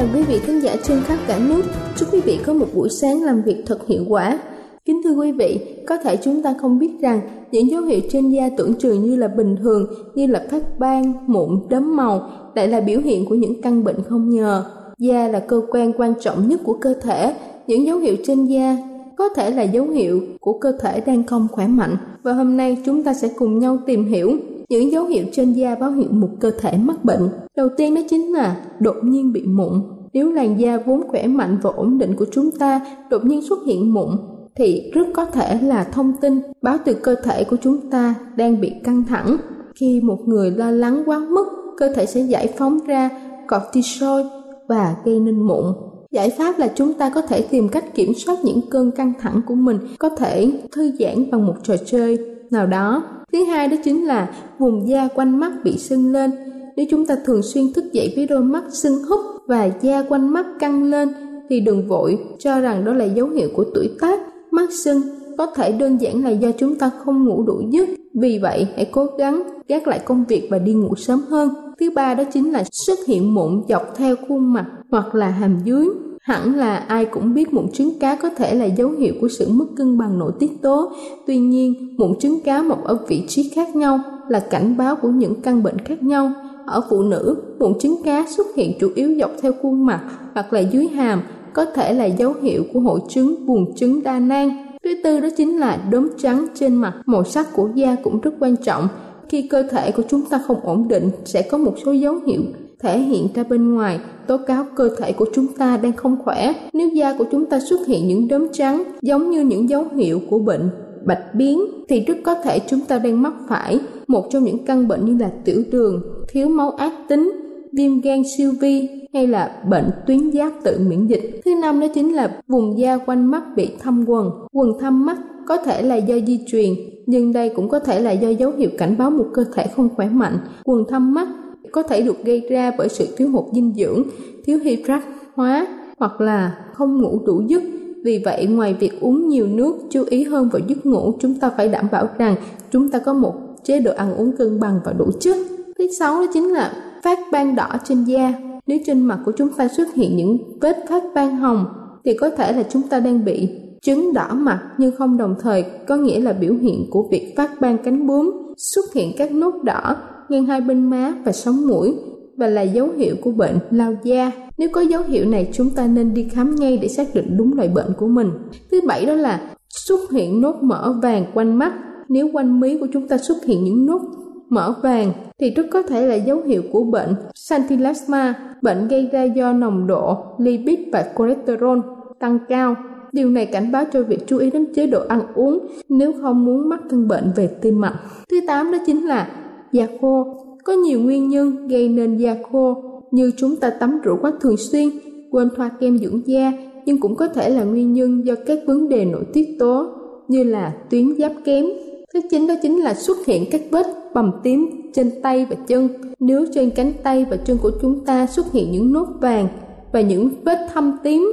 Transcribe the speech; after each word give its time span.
Thân 0.00 0.08
chào 0.08 0.18
quý 0.18 0.24
vị 0.28 0.38
khán 0.38 0.60
giả 0.60 0.76
trên 0.82 1.00
khắp 1.00 1.18
cả 1.28 1.38
nước. 1.48 1.62
Chúc 1.96 2.08
quý 2.12 2.20
vị 2.20 2.38
có 2.46 2.54
một 2.54 2.66
buổi 2.74 2.88
sáng 2.88 3.22
làm 3.22 3.42
việc 3.42 3.62
thật 3.66 3.86
hiệu 3.86 4.04
quả. 4.08 4.38
Kính 4.84 5.00
thưa 5.04 5.14
quý 5.14 5.32
vị, 5.32 5.60
có 5.86 5.96
thể 5.96 6.16
chúng 6.16 6.42
ta 6.42 6.54
không 6.60 6.78
biết 6.78 6.90
rằng 7.00 7.20
những 7.52 7.70
dấu 7.70 7.82
hiệu 7.82 8.00
trên 8.10 8.30
da 8.30 8.48
tưởng 8.56 8.74
chừng 8.74 9.02
như 9.02 9.16
là 9.16 9.28
bình 9.28 9.56
thường 9.62 9.86
như 10.14 10.26
là 10.26 10.46
phát 10.50 10.78
ban, 10.78 11.12
mụn, 11.26 11.60
đấm 11.70 11.96
màu 11.96 12.30
lại 12.54 12.68
là 12.68 12.80
biểu 12.80 13.00
hiện 13.00 13.26
của 13.28 13.34
những 13.34 13.62
căn 13.62 13.84
bệnh 13.84 14.02
không 14.08 14.30
nhờ. 14.30 14.64
Da 14.98 15.28
là 15.28 15.40
cơ 15.40 15.60
quan 15.70 15.92
quan 15.92 16.14
trọng 16.20 16.48
nhất 16.48 16.60
của 16.64 16.76
cơ 16.80 16.94
thể. 17.02 17.34
Những 17.66 17.86
dấu 17.86 17.98
hiệu 17.98 18.16
trên 18.24 18.46
da 18.46 18.76
có 19.16 19.28
thể 19.28 19.50
là 19.50 19.62
dấu 19.62 19.86
hiệu 19.86 20.20
của 20.40 20.58
cơ 20.58 20.72
thể 20.80 21.00
đang 21.00 21.24
không 21.24 21.48
khỏe 21.52 21.66
mạnh. 21.66 21.96
Và 22.22 22.32
hôm 22.32 22.56
nay 22.56 22.76
chúng 22.86 23.02
ta 23.02 23.14
sẽ 23.14 23.28
cùng 23.36 23.58
nhau 23.58 23.78
tìm 23.86 24.04
hiểu 24.04 24.36
những 24.70 24.92
dấu 24.92 25.04
hiệu 25.04 25.24
trên 25.32 25.52
da 25.52 25.74
báo 25.74 25.92
hiệu 25.92 26.08
một 26.10 26.28
cơ 26.40 26.50
thể 26.50 26.76
mắc 26.76 27.04
bệnh. 27.04 27.28
Đầu 27.56 27.68
tiên 27.76 27.94
đó 27.94 28.00
chính 28.10 28.32
là 28.32 28.56
đột 28.80 28.96
nhiên 29.02 29.32
bị 29.32 29.42
mụn. 29.46 29.82
Nếu 30.12 30.32
làn 30.32 30.60
da 30.60 30.78
vốn 30.86 31.08
khỏe 31.08 31.26
mạnh 31.26 31.58
và 31.62 31.70
ổn 31.70 31.98
định 31.98 32.16
của 32.16 32.26
chúng 32.32 32.50
ta 32.50 32.80
đột 33.10 33.24
nhiên 33.24 33.42
xuất 33.42 33.58
hiện 33.66 33.94
mụn 33.94 34.08
thì 34.56 34.90
rất 34.94 35.06
có 35.14 35.24
thể 35.24 35.58
là 35.62 35.84
thông 35.84 36.12
tin 36.20 36.40
báo 36.62 36.76
từ 36.84 36.94
cơ 36.94 37.14
thể 37.14 37.44
của 37.44 37.56
chúng 37.62 37.90
ta 37.90 38.14
đang 38.36 38.60
bị 38.60 38.72
căng 38.84 39.04
thẳng. 39.04 39.36
Khi 39.74 40.00
một 40.00 40.18
người 40.26 40.50
lo 40.50 40.70
lắng 40.70 41.02
quá 41.06 41.18
mức, 41.18 41.46
cơ 41.76 41.92
thể 41.94 42.06
sẽ 42.06 42.20
giải 42.20 42.48
phóng 42.58 42.78
ra 42.86 43.10
cortisol 43.48 44.22
và 44.68 44.96
gây 45.04 45.20
nên 45.20 45.40
mụn. 45.40 45.64
Giải 46.10 46.30
pháp 46.38 46.58
là 46.58 46.68
chúng 46.74 46.94
ta 46.94 47.10
có 47.14 47.22
thể 47.22 47.42
tìm 47.42 47.68
cách 47.68 47.94
kiểm 47.94 48.12
soát 48.14 48.38
những 48.44 48.60
cơn 48.70 48.90
căng 48.90 49.12
thẳng 49.20 49.40
của 49.46 49.54
mình, 49.54 49.78
có 49.98 50.08
thể 50.08 50.52
thư 50.72 50.92
giãn 50.98 51.30
bằng 51.30 51.46
một 51.46 51.54
trò 51.62 51.76
chơi 51.86 52.18
nào 52.50 52.66
đó. 52.66 53.02
Thứ 53.32 53.44
hai 53.44 53.68
đó 53.68 53.76
chính 53.84 54.06
là 54.06 54.30
vùng 54.58 54.88
da 54.88 55.08
quanh 55.14 55.40
mắt 55.40 55.52
bị 55.64 55.78
sưng 55.78 56.12
lên. 56.12 56.30
Nếu 56.76 56.86
chúng 56.90 57.06
ta 57.06 57.16
thường 57.24 57.42
xuyên 57.42 57.72
thức 57.72 57.84
dậy 57.92 58.12
với 58.16 58.26
đôi 58.26 58.40
mắt 58.40 58.64
sưng 58.72 59.04
húp 59.04 59.20
và 59.46 59.70
da 59.80 60.02
quanh 60.02 60.32
mắt 60.32 60.46
căng 60.60 60.84
lên 60.84 61.08
thì 61.48 61.60
đừng 61.60 61.88
vội 61.88 62.18
cho 62.38 62.60
rằng 62.60 62.84
đó 62.84 62.92
là 62.92 63.04
dấu 63.04 63.28
hiệu 63.28 63.48
của 63.54 63.64
tuổi 63.74 63.90
tác. 64.00 64.20
Mắt 64.50 64.72
sưng 64.84 65.00
có 65.38 65.46
thể 65.46 65.72
đơn 65.72 66.00
giản 66.00 66.24
là 66.24 66.30
do 66.30 66.50
chúng 66.58 66.78
ta 66.78 66.90
không 67.04 67.24
ngủ 67.24 67.42
đủ 67.42 67.62
giấc. 67.70 67.88
Vì 68.14 68.38
vậy, 68.38 68.66
hãy 68.76 68.84
cố 68.92 69.06
gắng 69.18 69.42
gác 69.68 69.88
lại 69.88 69.98
công 70.04 70.24
việc 70.28 70.48
và 70.50 70.58
đi 70.58 70.72
ngủ 70.72 70.94
sớm 70.96 71.20
hơn. 71.28 71.48
Thứ 71.80 71.90
ba 71.94 72.14
đó 72.14 72.24
chính 72.32 72.52
là 72.52 72.64
xuất 72.72 72.98
hiện 73.06 73.34
mụn 73.34 73.62
dọc 73.68 73.82
theo 73.96 74.16
khuôn 74.28 74.52
mặt 74.52 74.66
hoặc 74.90 75.14
là 75.14 75.28
hàm 75.28 75.58
dưới. 75.64 75.88
Hẳn 76.30 76.54
là 76.54 76.76
ai 76.76 77.04
cũng 77.04 77.34
biết 77.34 77.52
mụn 77.52 77.68
trứng 77.72 77.98
cá 77.98 78.14
có 78.14 78.30
thể 78.30 78.54
là 78.54 78.64
dấu 78.64 78.90
hiệu 78.90 79.14
của 79.20 79.28
sự 79.28 79.48
mất 79.48 79.64
cân 79.76 79.98
bằng 79.98 80.18
nội 80.18 80.32
tiết 80.38 80.50
tố. 80.62 80.92
Tuy 81.26 81.38
nhiên, 81.38 81.94
mụn 81.98 82.18
trứng 82.18 82.40
cá 82.40 82.62
mọc 82.62 82.84
ở 82.84 82.98
vị 83.08 83.24
trí 83.28 83.48
khác 83.48 83.76
nhau 83.76 84.00
là 84.28 84.40
cảnh 84.40 84.76
báo 84.76 84.96
của 84.96 85.08
những 85.08 85.34
căn 85.34 85.62
bệnh 85.62 85.78
khác 85.78 86.02
nhau. 86.02 86.32
Ở 86.66 86.82
phụ 86.90 87.02
nữ, 87.02 87.36
mụn 87.58 87.78
trứng 87.78 88.02
cá 88.04 88.26
xuất 88.28 88.46
hiện 88.56 88.72
chủ 88.80 88.90
yếu 88.94 89.14
dọc 89.20 89.30
theo 89.42 89.52
khuôn 89.62 89.86
mặt 89.86 90.00
hoặc 90.34 90.52
là 90.52 90.60
dưới 90.60 90.88
hàm, 90.88 91.22
có 91.52 91.64
thể 91.64 91.92
là 91.92 92.04
dấu 92.04 92.34
hiệu 92.42 92.64
của 92.72 92.80
hội 92.80 93.00
chứng 93.08 93.46
buồng 93.46 93.76
trứng 93.76 94.02
đa 94.02 94.18
nang. 94.18 94.66
Thứ 94.84 94.90
tư 95.04 95.20
đó 95.20 95.28
chính 95.36 95.58
là 95.58 95.78
đốm 95.90 96.08
trắng 96.18 96.46
trên 96.54 96.74
mặt. 96.74 96.94
Màu 97.06 97.24
sắc 97.24 97.52
của 97.52 97.68
da 97.74 97.96
cũng 98.02 98.20
rất 98.20 98.34
quan 98.40 98.56
trọng. 98.56 98.88
Khi 99.28 99.42
cơ 99.42 99.62
thể 99.62 99.92
của 99.92 100.02
chúng 100.08 100.22
ta 100.30 100.40
không 100.46 100.60
ổn 100.62 100.88
định, 100.88 101.10
sẽ 101.24 101.42
có 101.42 101.58
một 101.58 101.74
số 101.84 101.92
dấu 101.92 102.14
hiệu 102.26 102.40
thể 102.82 102.98
hiện 102.98 103.28
ra 103.34 103.44
bên 103.44 103.74
ngoài 103.74 104.00
tố 104.26 104.36
cáo 104.36 104.66
cơ 104.74 104.90
thể 104.98 105.12
của 105.12 105.26
chúng 105.34 105.46
ta 105.46 105.76
đang 105.76 105.92
không 105.92 106.16
khỏe. 106.24 106.52
Nếu 106.72 106.88
da 106.88 107.14
của 107.18 107.24
chúng 107.32 107.46
ta 107.46 107.60
xuất 107.60 107.86
hiện 107.86 108.08
những 108.08 108.28
đốm 108.28 108.46
trắng 108.52 108.82
giống 109.02 109.30
như 109.30 109.40
những 109.40 109.68
dấu 109.68 109.84
hiệu 109.96 110.20
của 110.30 110.38
bệnh 110.38 110.70
bạch 111.04 111.34
biến 111.34 111.60
thì 111.88 112.00
rất 112.00 112.16
có 112.24 112.34
thể 112.34 112.58
chúng 112.66 112.80
ta 112.80 112.98
đang 112.98 113.22
mắc 113.22 113.32
phải 113.48 113.78
một 114.06 114.26
trong 114.30 114.44
những 114.44 114.64
căn 114.64 114.88
bệnh 114.88 115.04
như 115.04 115.16
là 115.20 115.30
tiểu 115.44 115.62
đường, 115.70 116.02
thiếu 116.28 116.48
máu 116.48 116.70
ác 116.70 116.92
tính, 117.08 117.32
viêm 117.72 118.00
gan 118.00 118.22
siêu 118.36 118.52
vi 118.60 118.88
hay 119.14 119.26
là 119.26 119.62
bệnh 119.68 119.90
tuyến 120.06 120.32
giáp 120.32 120.52
tự 120.64 120.78
miễn 120.88 121.06
dịch. 121.06 121.40
Thứ 121.44 121.54
năm 121.62 121.80
đó 121.80 121.86
chính 121.94 122.14
là 122.14 122.42
vùng 122.48 122.78
da 122.78 122.98
quanh 122.98 123.30
mắt 123.30 123.42
bị 123.56 123.68
thâm 123.82 124.04
quần. 124.08 124.30
Quần 124.52 124.78
thâm 124.80 125.06
mắt 125.06 125.18
có 125.46 125.56
thể 125.56 125.82
là 125.82 125.96
do 125.96 126.14
di 126.26 126.40
truyền, 126.46 126.74
nhưng 127.06 127.32
đây 127.32 127.48
cũng 127.48 127.68
có 127.68 127.78
thể 127.78 128.00
là 128.00 128.12
do 128.12 128.28
dấu 128.28 128.52
hiệu 128.58 128.70
cảnh 128.78 128.94
báo 128.98 129.10
một 129.10 129.26
cơ 129.34 129.44
thể 129.54 129.66
không 129.76 129.88
khỏe 129.96 130.08
mạnh. 130.08 130.38
Quần 130.64 130.84
thâm 130.88 131.14
mắt 131.14 131.28
có 131.72 131.82
thể 131.82 132.02
được 132.02 132.24
gây 132.24 132.46
ra 132.50 132.72
bởi 132.78 132.88
sự 132.88 133.08
thiếu 133.16 133.30
hụt 133.30 133.44
dinh 133.52 133.74
dưỡng, 133.76 134.02
thiếu 134.44 134.58
hydrat 134.58 135.02
hóa 135.34 135.66
hoặc 135.98 136.20
là 136.20 136.64
không 136.72 137.02
ngủ 137.02 137.20
đủ 137.26 137.42
giấc. 137.46 137.62
Vì 138.04 138.22
vậy, 138.24 138.46
ngoài 138.46 138.74
việc 138.74 139.00
uống 139.00 139.28
nhiều 139.28 139.46
nước, 139.46 139.76
chú 139.90 140.04
ý 140.10 140.24
hơn 140.24 140.48
vào 140.52 140.62
giấc 140.66 140.86
ngủ, 140.86 141.14
chúng 141.20 141.34
ta 141.34 141.50
phải 141.56 141.68
đảm 141.68 141.88
bảo 141.92 142.08
rằng 142.18 142.34
chúng 142.70 142.88
ta 142.88 142.98
có 142.98 143.12
một 143.12 143.34
chế 143.64 143.80
độ 143.80 143.92
ăn 143.96 144.14
uống 144.14 144.36
cân 144.36 144.60
bằng 144.60 144.80
và 144.84 144.92
đủ 144.92 145.10
chất. 145.20 145.36
Thứ 145.78 145.88
sáu 145.98 146.20
đó 146.20 146.26
chính 146.32 146.52
là 146.52 146.72
phát 147.02 147.18
ban 147.32 147.54
đỏ 147.54 147.68
trên 147.84 148.04
da. 148.04 148.34
Nếu 148.66 148.78
trên 148.86 149.00
mặt 149.00 149.18
của 149.24 149.32
chúng 149.36 149.48
ta 149.48 149.68
xuất 149.68 149.94
hiện 149.94 150.16
những 150.16 150.38
vết 150.60 150.76
phát 150.88 151.02
ban 151.14 151.36
hồng 151.36 151.66
thì 152.04 152.16
có 152.16 152.30
thể 152.30 152.52
là 152.52 152.62
chúng 152.62 152.82
ta 152.82 153.00
đang 153.00 153.24
bị 153.24 153.48
chứng 153.82 154.12
đỏ 154.12 154.28
mặt 154.32 154.60
nhưng 154.78 154.96
không 154.96 155.16
đồng 155.16 155.34
thời 155.40 155.64
có 155.88 155.96
nghĩa 155.96 156.20
là 156.20 156.32
biểu 156.32 156.54
hiện 156.54 156.86
của 156.90 157.08
việc 157.10 157.34
phát 157.36 157.60
ban 157.60 157.78
cánh 157.78 158.06
bướm 158.06 158.30
xuất 158.56 158.84
hiện 158.94 159.12
các 159.18 159.32
nốt 159.32 159.54
đỏ 159.62 159.96
ngang 160.30 160.46
hai 160.46 160.60
bên 160.60 160.90
má 160.90 161.14
và 161.24 161.32
sống 161.32 161.66
mũi 161.66 161.94
và 162.36 162.46
là 162.46 162.62
dấu 162.62 162.88
hiệu 162.98 163.14
của 163.22 163.30
bệnh 163.30 163.58
lao 163.70 163.94
da. 164.02 164.32
Nếu 164.58 164.68
có 164.72 164.80
dấu 164.80 165.02
hiệu 165.02 165.28
này 165.28 165.50
chúng 165.52 165.70
ta 165.70 165.86
nên 165.86 166.14
đi 166.14 166.28
khám 166.32 166.56
ngay 166.56 166.78
để 166.82 166.88
xác 166.88 167.14
định 167.14 167.36
đúng 167.36 167.56
loại 167.56 167.68
bệnh 167.68 167.92
của 167.96 168.06
mình. 168.06 168.30
Thứ 168.70 168.80
bảy 168.86 169.06
đó 169.06 169.14
là 169.14 169.40
xuất 169.68 170.10
hiện 170.10 170.40
nốt 170.40 170.62
mỡ 170.62 170.92
vàng 171.02 171.24
quanh 171.34 171.58
mắt. 171.58 171.72
Nếu 172.08 172.28
quanh 172.32 172.60
mí 172.60 172.78
của 172.78 172.86
chúng 172.92 173.08
ta 173.08 173.18
xuất 173.18 173.44
hiện 173.44 173.64
những 173.64 173.86
nốt 173.86 174.00
mỡ 174.48 174.74
vàng 174.82 175.12
thì 175.38 175.50
rất 175.50 175.66
có 175.70 175.82
thể 175.82 176.06
là 176.06 176.14
dấu 176.14 176.40
hiệu 176.40 176.62
của 176.72 176.84
bệnh 176.84 177.14
Santilasma, 177.34 178.34
bệnh 178.62 178.88
gây 178.88 179.08
ra 179.12 179.22
do 179.22 179.52
nồng 179.52 179.86
độ 179.86 180.16
lipid 180.38 180.78
và 180.92 181.04
cholesterol 181.18 181.78
tăng 182.18 182.38
cao. 182.48 182.76
Điều 183.12 183.28
này 183.30 183.46
cảnh 183.46 183.72
báo 183.72 183.84
cho 183.92 184.02
việc 184.02 184.26
chú 184.26 184.38
ý 184.38 184.50
đến 184.50 184.66
chế 184.74 184.86
độ 184.86 185.00
ăn 185.08 185.20
uống 185.34 185.66
nếu 185.88 186.12
không 186.22 186.44
muốn 186.44 186.68
mắc 186.68 186.80
căn 186.90 187.08
bệnh 187.08 187.32
về 187.36 187.46
tim 187.46 187.80
mạch. 187.80 187.94
Thứ 188.30 188.40
tám 188.46 188.72
đó 188.72 188.78
chính 188.86 189.06
là 189.06 189.28
da 189.72 189.86
khô. 190.00 190.24
Có 190.64 190.72
nhiều 190.72 191.00
nguyên 191.00 191.28
nhân 191.28 191.68
gây 191.68 191.88
nên 191.88 192.16
da 192.16 192.36
khô 192.52 192.82
như 193.10 193.30
chúng 193.36 193.56
ta 193.56 193.70
tắm 193.70 194.00
rửa 194.04 194.16
quá 194.22 194.32
thường 194.40 194.56
xuyên, 194.56 194.88
quên 195.30 195.48
thoa 195.56 195.70
kem 195.80 195.98
dưỡng 195.98 196.20
da, 196.26 196.52
nhưng 196.86 197.00
cũng 197.00 197.14
có 197.14 197.28
thể 197.28 197.50
là 197.50 197.64
nguyên 197.64 197.92
nhân 197.92 198.26
do 198.26 198.34
các 198.46 198.58
vấn 198.66 198.88
đề 198.88 199.04
nội 199.04 199.24
tiết 199.32 199.56
tố 199.58 199.86
như 200.28 200.44
là 200.44 200.74
tuyến 200.90 201.16
giáp 201.18 201.32
kém, 201.44 201.66
Thứ 202.14 202.20
chín 202.30 202.46
đó 202.46 202.54
chính 202.62 202.80
là 202.82 202.94
xuất 202.94 203.26
hiện 203.26 203.44
các 203.50 203.60
vết 203.70 203.86
bầm 204.14 204.32
tím 204.42 204.70
trên 204.94 205.10
tay 205.22 205.46
và 205.50 205.56
chân. 205.66 205.88
Nếu 206.20 206.46
trên 206.54 206.70
cánh 206.70 206.92
tay 207.02 207.26
và 207.30 207.36
chân 207.36 207.58
của 207.62 207.70
chúng 207.82 208.04
ta 208.04 208.26
xuất 208.26 208.52
hiện 208.52 208.72
những 208.72 208.92
nốt 208.92 209.06
vàng 209.20 209.48
và 209.92 210.00
những 210.00 210.30
vết 210.44 210.58
thâm 210.72 210.96
tím 211.02 211.30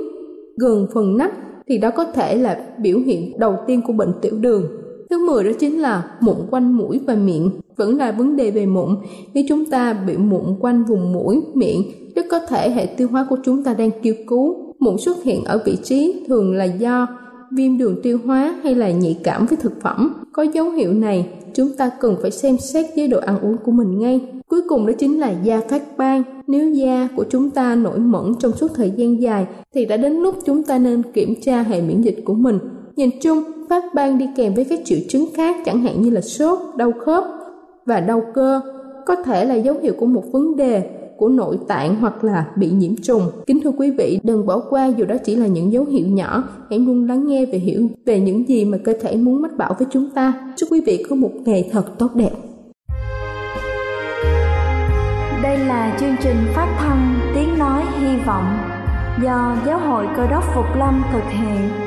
gần 0.57 0.88
phần 0.94 1.18
nách 1.18 1.34
thì 1.68 1.78
đó 1.78 1.89
có 1.95 2.04
thể 2.04 2.36
là 2.36 2.66
biểu 2.78 3.00
hiện 3.00 3.39
đầu 3.39 3.56
tiên 3.68 3.81
của 3.88 3.94
bệnh 3.94 4.13
tiểu 4.22 4.34
đường. 4.39 4.63
Thứ 5.09 5.25
10 5.25 5.44
đó 5.44 5.51
chính 5.59 5.81
là 5.81 6.12
mụn 6.21 6.36
quanh 6.51 6.77
mũi 6.77 7.00
và 7.07 7.15
miệng. 7.15 7.51
Vẫn 7.77 7.98
là 7.98 8.12
vấn 8.12 8.36
đề 8.36 8.51
về 8.51 8.65
mụn. 8.65 8.95
Nếu 9.33 9.44
chúng 9.50 9.65
ta 9.65 9.94
bị 9.94 10.18
mụn 10.18 10.44
quanh 10.59 10.83
vùng 10.83 11.13
mũi, 11.13 11.42
miệng, 11.54 11.81
rất 12.15 12.25
có 12.30 12.39
thể 12.39 12.69
hệ 12.69 12.86
tiêu 12.86 13.07
hóa 13.12 13.27
của 13.30 13.38
chúng 13.45 13.63
ta 13.63 13.74
đang 13.74 13.89
kêu 14.04 14.13
cứu. 14.27 14.74
Mụn 14.80 14.98
xuất 14.98 15.24
hiện 15.24 15.44
ở 15.44 15.62
vị 15.65 15.77
trí 15.83 16.25
thường 16.27 16.54
là 16.54 16.65
do 16.65 17.07
viêm 17.51 17.77
đường 17.77 18.00
tiêu 18.04 18.19
hóa 18.25 18.56
hay 18.63 18.75
là 18.75 18.92
nhạy 18.92 19.19
cảm 19.24 19.45
với 19.45 19.57
thực 19.57 19.81
phẩm. 19.81 20.13
Có 20.33 20.44
dấu 20.44 20.71
hiệu 20.71 20.94
này, 20.94 21.30
chúng 21.53 21.69
ta 21.77 21.92
cần 22.00 22.15
phải 22.21 22.31
xem 22.31 22.57
xét 22.57 22.86
chế 22.95 23.07
độ 23.07 23.19
ăn 23.19 23.39
uống 23.39 23.57
của 23.65 23.71
mình 23.71 24.00
ngay. 24.00 24.21
Cuối 24.48 24.62
cùng 24.69 24.86
đó 24.86 24.94
chính 25.00 25.19
là 25.19 25.33
da 25.44 25.62
phát 25.69 25.98
ban. 25.98 26.24
Nếu 26.48 26.69
da 26.69 27.07
của 27.15 27.25
chúng 27.30 27.50
ta 27.50 27.75
nổi 27.75 28.00
mẩn 28.00 28.36
trong 28.39 28.51
suốt 28.51 28.71
thời 28.75 28.92
gian 28.95 29.21
dài 29.21 29.45
thì 29.74 29.86
đã 29.86 29.98
đến 29.98 30.13
lúc 30.13 30.36
chúng 30.45 30.63
ta 30.63 30.77
nên 30.77 31.01
kiểm 31.13 31.36
tra 31.42 31.62
hệ 31.62 31.81
miễn 31.81 32.01
dịch 32.01 32.21
của 32.25 32.33
mình. 32.33 32.60
Nhìn 32.98 33.10
chung, 33.22 33.44
phát 33.70 33.84
ban 33.94 34.18
đi 34.18 34.26
kèm 34.36 34.54
với 34.54 34.66
các 34.66 34.80
triệu 34.86 35.00
chứng 35.10 35.26
khác 35.36 35.56
chẳng 35.66 35.82
hạn 35.82 36.02
như 36.02 36.10
là 36.10 36.22
sốt, 36.22 36.60
đau 36.76 36.92
khớp 37.06 37.24
và 37.86 38.00
đau 38.00 38.22
cơ 38.34 38.62
có 39.06 39.16
thể 39.16 39.46
là 39.46 39.56
dấu 39.56 39.76
hiệu 39.82 39.94
của 39.98 40.06
một 40.06 40.24
vấn 40.32 40.56
đề 40.56 40.90
của 41.18 41.30
nội 41.30 41.60
tạng 41.68 41.96
hoặc 41.96 42.24
là 42.24 42.46
bị 42.56 42.70
nhiễm 42.70 42.96
trùng. 42.96 43.22
Kính 43.48 43.60
thưa 43.64 43.72
quý 43.78 43.92
vị, 43.92 44.20
đừng 44.24 44.46
bỏ 44.46 44.60
qua 44.70 44.88
dù 44.88 45.06
đó 45.06 45.16
chỉ 45.26 45.36
là 45.36 45.48
những 45.48 45.72
dấu 45.72 45.86
hiệu 45.86 46.08
nhỏ, 46.08 46.44
hãy 46.70 46.80
luôn 46.80 47.08
lắng 47.08 47.28
nghe 47.28 47.46
và 47.46 47.58
hiểu 47.58 47.88
về 48.06 48.20
những 48.20 48.50
gì 48.50 48.66
mà 48.66 48.78
cơ 48.84 48.94
thể 49.02 49.16
muốn 49.16 49.42
mách 49.42 49.58
bảo 49.58 49.76
với 49.80 49.88
chúng 49.92 50.10
ta. 50.10 50.54
Chúc 50.56 50.70
quý 50.72 50.82
vị 50.86 51.06
có 51.10 51.16
một 51.16 51.32
ngày 51.46 51.70
thật 51.72 52.00
tốt 52.00 52.10
đẹp. 52.16 52.32
Đây 55.44 55.58
là 55.58 55.98
chương 56.00 56.16
trình 56.24 56.38
phát 56.56 56.78
thanh 56.80 57.20
Tiếng 57.36 57.60
Nói 57.60 57.84
Hy 58.00 58.18
Vọng 58.26 58.58
do 59.24 59.58
Giáo 59.66 59.80
hội 59.80 60.06
Cơ 60.18 60.28
đốc 60.28 60.44
Phục 60.56 60.66
Lâm 60.78 61.04
thực 61.14 61.24
hiện. 61.30 61.87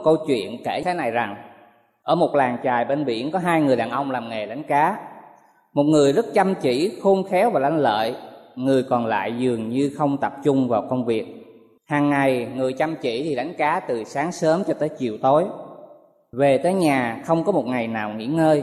Một 0.00 0.04
câu 0.04 0.26
chuyện 0.26 0.62
kể 0.64 0.82
thế 0.84 0.94
này 0.94 1.10
rằng 1.10 1.36
Ở 2.02 2.14
một 2.14 2.34
làng 2.34 2.58
chài 2.64 2.84
bên 2.84 3.04
biển 3.04 3.30
có 3.30 3.38
hai 3.38 3.60
người 3.60 3.76
đàn 3.76 3.90
ông 3.90 4.10
làm 4.10 4.28
nghề 4.28 4.46
đánh 4.46 4.62
cá. 4.62 4.98
Một 5.74 5.82
người 5.82 6.12
rất 6.12 6.26
chăm 6.34 6.54
chỉ, 6.54 6.98
khôn 7.02 7.24
khéo 7.24 7.50
và 7.50 7.60
lanh 7.60 7.78
lợi 7.78 8.14
Người 8.56 8.82
còn 8.82 9.06
lại 9.06 9.32
dường 9.38 9.70
như 9.70 9.90
không 9.98 10.18
tập 10.18 10.32
trung 10.44 10.68
vào 10.68 10.86
công 10.90 11.04
việc. 11.04 11.26
Hàng 11.86 12.10
ngày 12.10 12.48
người 12.56 12.72
chăm 12.72 12.96
chỉ 12.96 13.22
thì 13.22 13.34
đánh 13.34 13.54
cá 13.58 13.80
từ 13.80 14.04
sáng 14.04 14.32
sớm 14.32 14.62
cho 14.66 14.74
tới 14.74 14.88
chiều 14.88 15.18
tối. 15.22 15.44
Về 16.32 16.58
tới 16.58 16.74
nhà 16.74 17.22
không 17.24 17.44
có 17.44 17.52
một 17.52 17.66
ngày 17.66 17.88
nào 17.88 18.10
nghỉ 18.10 18.26
ngơi. 18.26 18.62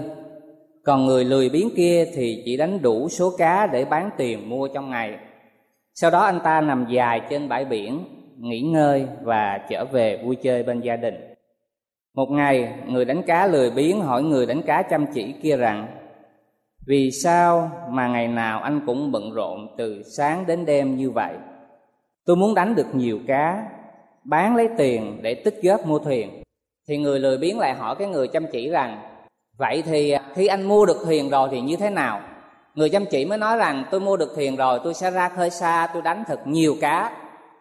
Còn 0.85 1.05
người 1.05 1.25
lười 1.25 1.49
biếng 1.49 1.69
kia 1.75 2.05
thì 2.15 2.41
chỉ 2.45 2.57
đánh 2.57 2.81
đủ 2.81 3.09
số 3.09 3.31
cá 3.37 3.67
để 3.67 3.85
bán 3.85 4.09
tiền 4.17 4.49
mua 4.49 4.67
trong 4.67 4.89
ngày. 4.89 5.17
Sau 5.95 6.11
đó 6.11 6.19
anh 6.19 6.39
ta 6.43 6.61
nằm 6.61 6.85
dài 6.89 7.21
trên 7.29 7.49
bãi 7.49 7.65
biển 7.65 8.16
nghỉ 8.41 8.61
ngơi 8.61 9.07
và 9.21 9.59
trở 9.69 9.85
về 9.85 10.21
vui 10.23 10.35
chơi 10.35 10.63
bên 10.63 10.81
gia 10.81 10.95
đình. 10.95 11.15
Một 12.15 12.31
ngày, 12.31 12.73
người 12.87 13.05
đánh 13.05 13.23
cá 13.23 13.47
lười 13.47 13.71
biếng 13.71 14.01
hỏi 14.01 14.23
người 14.23 14.45
đánh 14.45 14.61
cá 14.61 14.81
chăm 14.81 15.05
chỉ 15.13 15.31
kia 15.31 15.57
rằng, 15.57 15.87
vì 16.87 17.11
sao 17.11 17.71
mà 17.89 18.07
ngày 18.07 18.27
nào 18.27 18.59
anh 18.59 18.81
cũng 18.85 19.11
bận 19.11 19.31
rộn 19.31 19.67
từ 19.77 20.03
sáng 20.03 20.45
đến 20.47 20.65
đêm 20.65 20.97
như 20.97 21.11
vậy? 21.11 21.33
Tôi 22.25 22.35
muốn 22.35 22.55
đánh 22.55 22.75
được 22.75 22.95
nhiều 22.95 23.19
cá, 23.27 23.63
bán 24.23 24.55
lấy 24.55 24.69
tiền 24.77 25.19
để 25.21 25.33
tích 25.33 25.59
góp 25.63 25.85
mua 25.85 25.99
thuyền. 25.99 26.43
Thì 26.87 26.97
người 26.97 27.19
lười 27.19 27.37
biếng 27.37 27.59
lại 27.59 27.73
hỏi 27.73 27.95
cái 27.99 28.07
người 28.07 28.27
chăm 28.27 28.45
chỉ 28.51 28.69
rằng, 28.69 29.01
vậy 29.57 29.83
thì 29.85 30.11
à, 30.11 30.21
khi 30.33 30.47
anh 30.47 30.63
mua 30.63 30.85
được 30.85 30.97
thuyền 31.05 31.29
rồi 31.29 31.49
thì 31.51 31.61
như 31.61 31.75
thế 31.75 31.89
nào? 31.89 32.21
Người 32.75 32.89
chăm 32.89 33.05
chỉ 33.05 33.25
mới 33.25 33.37
nói 33.37 33.57
rằng, 33.57 33.85
tôi 33.91 33.99
mua 33.99 34.17
được 34.17 34.31
thuyền 34.35 34.55
rồi, 34.55 34.79
tôi 34.83 34.93
sẽ 34.93 35.11
ra 35.11 35.29
khơi 35.29 35.49
xa, 35.49 35.87
tôi 35.93 36.01
đánh 36.01 36.23
thật 36.27 36.47
nhiều 36.47 36.75
cá 36.81 37.11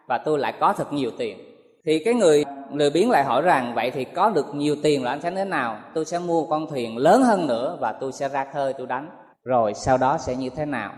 và 0.07 0.17
tôi 0.17 0.39
lại 0.39 0.53
có 0.59 0.73
thật 0.73 0.93
nhiều 0.93 1.11
tiền. 1.17 1.37
Thì 1.85 1.99
cái 1.99 2.13
người 2.13 2.45
lười 2.73 2.89
biếng 2.89 3.09
lại 3.09 3.23
hỏi 3.23 3.41
rằng, 3.41 3.73
vậy 3.75 3.91
thì 3.91 4.03
có 4.03 4.29
được 4.29 4.55
nhiều 4.55 4.75
tiền 4.83 5.03
là 5.03 5.11
anh 5.11 5.21
sẽ 5.21 5.31
thế 5.31 5.45
nào? 5.45 5.77
Tôi 5.93 6.05
sẽ 6.05 6.19
mua 6.19 6.45
con 6.45 6.67
thuyền 6.69 6.97
lớn 6.97 7.23
hơn 7.23 7.47
nữa 7.47 7.77
và 7.81 7.91
tôi 7.91 8.11
sẽ 8.11 8.29
ra 8.29 8.45
khơi 8.53 8.73
tôi 8.73 8.87
đánh. 8.87 9.09
Rồi 9.43 9.73
sau 9.73 9.97
đó 9.97 10.17
sẽ 10.17 10.35
như 10.35 10.49
thế 10.49 10.65
nào? 10.65 10.91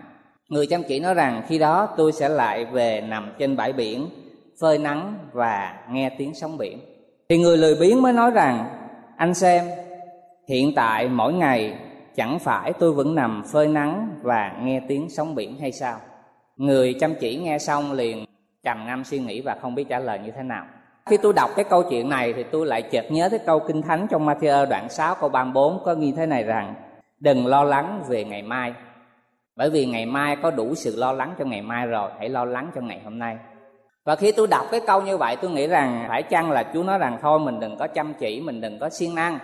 Người 0.50 0.68
chăm 0.68 0.84
chỉ 0.84 1.00
nói 1.00 1.14
rằng, 1.14 1.44
khi 1.48 1.60
đó 1.60 1.88
tôi 1.98 2.12
sẽ 2.12 2.30
lại 2.30 2.66
về 2.66 3.02
nằm 3.02 3.32
trên 3.38 3.56
bãi 3.56 3.74
biển, 3.74 4.10
phơi 4.62 4.78
nắng 4.78 5.16
và 5.34 5.74
nghe 5.90 6.10
tiếng 6.18 6.34
sóng 6.36 6.58
biển. 6.58 6.80
Thì 7.30 7.38
người 7.38 7.58
lười 7.58 7.76
biếng 7.76 8.02
mới 8.02 8.14
nói 8.14 8.32
rằng, 8.32 8.66
anh 9.18 9.34
xem, 9.34 9.66
hiện 10.50 10.76
tại 10.76 11.08
mỗi 11.08 11.34
ngày 11.34 11.76
chẳng 12.16 12.40
phải 12.40 12.74
tôi 12.74 12.92
vẫn 12.92 13.16
nằm 13.16 13.44
phơi 13.52 13.68
nắng 13.68 14.10
và 14.22 14.56
nghe 14.62 14.82
tiếng 14.88 15.10
sóng 15.10 15.36
biển 15.36 15.60
hay 15.60 15.72
sao? 15.72 15.98
Người 16.56 16.96
chăm 17.00 17.16
chỉ 17.20 17.38
nghe 17.38 17.60
xong 17.60 17.92
liền 17.92 18.26
trầm 18.64 18.86
ngâm 18.88 19.04
suy 19.04 19.20
nghĩ 19.20 19.42
và 19.42 19.56
không 19.62 19.76
biết 19.76 19.86
trả 19.90 20.00
lời 20.00 20.20
như 20.20 20.32
thế 20.32 20.44
nào. 20.44 20.66
Khi 21.06 21.18
tôi 21.18 21.34
đọc 21.34 21.50
cái 21.56 21.66
câu 21.70 21.84
chuyện 21.90 22.10
này 22.10 22.34
thì 22.34 22.44
tôi 22.44 22.66
lại 22.66 22.82
chợt 22.82 23.06
nhớ 23.12 23.30
tới 23.30 23.40
câu 23.46 23.60
kinh 23.60 23.82
thánh 23.82 24.08
trong 24.10 24.28
Matthew 24.28 24.70
đoạn 24.70 24.90
6 24.90 25.16
câu 25.16 25.30
34 25.30 25.84
có 25.86 25.94
ghi 25.94 26.12
thế 26.12 26.26
này 26.26 26.44
rằng, 26.44 26.76
đừng 27.20 27.46
lo 27.46 27.64
lắng 27.64 28.04
về 28.08 28.24
ngày 28.24 28.42
mai, 28.42 28.74
bởi 29.56 29.70
vì 29.70 29.86
ngày 29.86 30.06
mai 30.06 30.36
có 30.36 30.52
đủ 30.52 30.76
sự 30.76 30.96
lo 30.96 31.12
lắng 31.12 31.34
cho 31.40 31.46
ngày 31.46 31.62
mai 31.62 31.88
rồi, 31.88 32.12
hãy 32.20 32.30
lo 32.30 32.46
lắng 32.46 32.72
cho 32.76 32.82
ngày 32.82 33.02
hôm 33.04 33.20
nay. 33.20 33.38
Và 34.06 34.16
khi 34.16 34.32
tôi 34.32 34.48
đọc 34.48 34.66
cái 34.72 34.82
câu 34.88 35.02
như 35.02 35.18
vậy, 35.18 35.36
tôi 35.42 35.52
nghĩ 35.52 35.68
rằng 35.68 36.06
phải 36.08 36.24
chăng 36.24 36.52
là 36.52 36.64
chúa 36.74 36.84
nói 36.84 36.98
rằng, 36.98 37.18
thôi, 37.22 37.40
mình 37.40 37.60
đừng 37.60 37.78
có 37.78 37.88
chăm 37.88 38.14
chỉ, 38.14 38.42
mình 38.42 38.62
đừng 38.62 38.80
có 38.80 38.90
siêng 38.90 39.16
năng. 39.16 39.40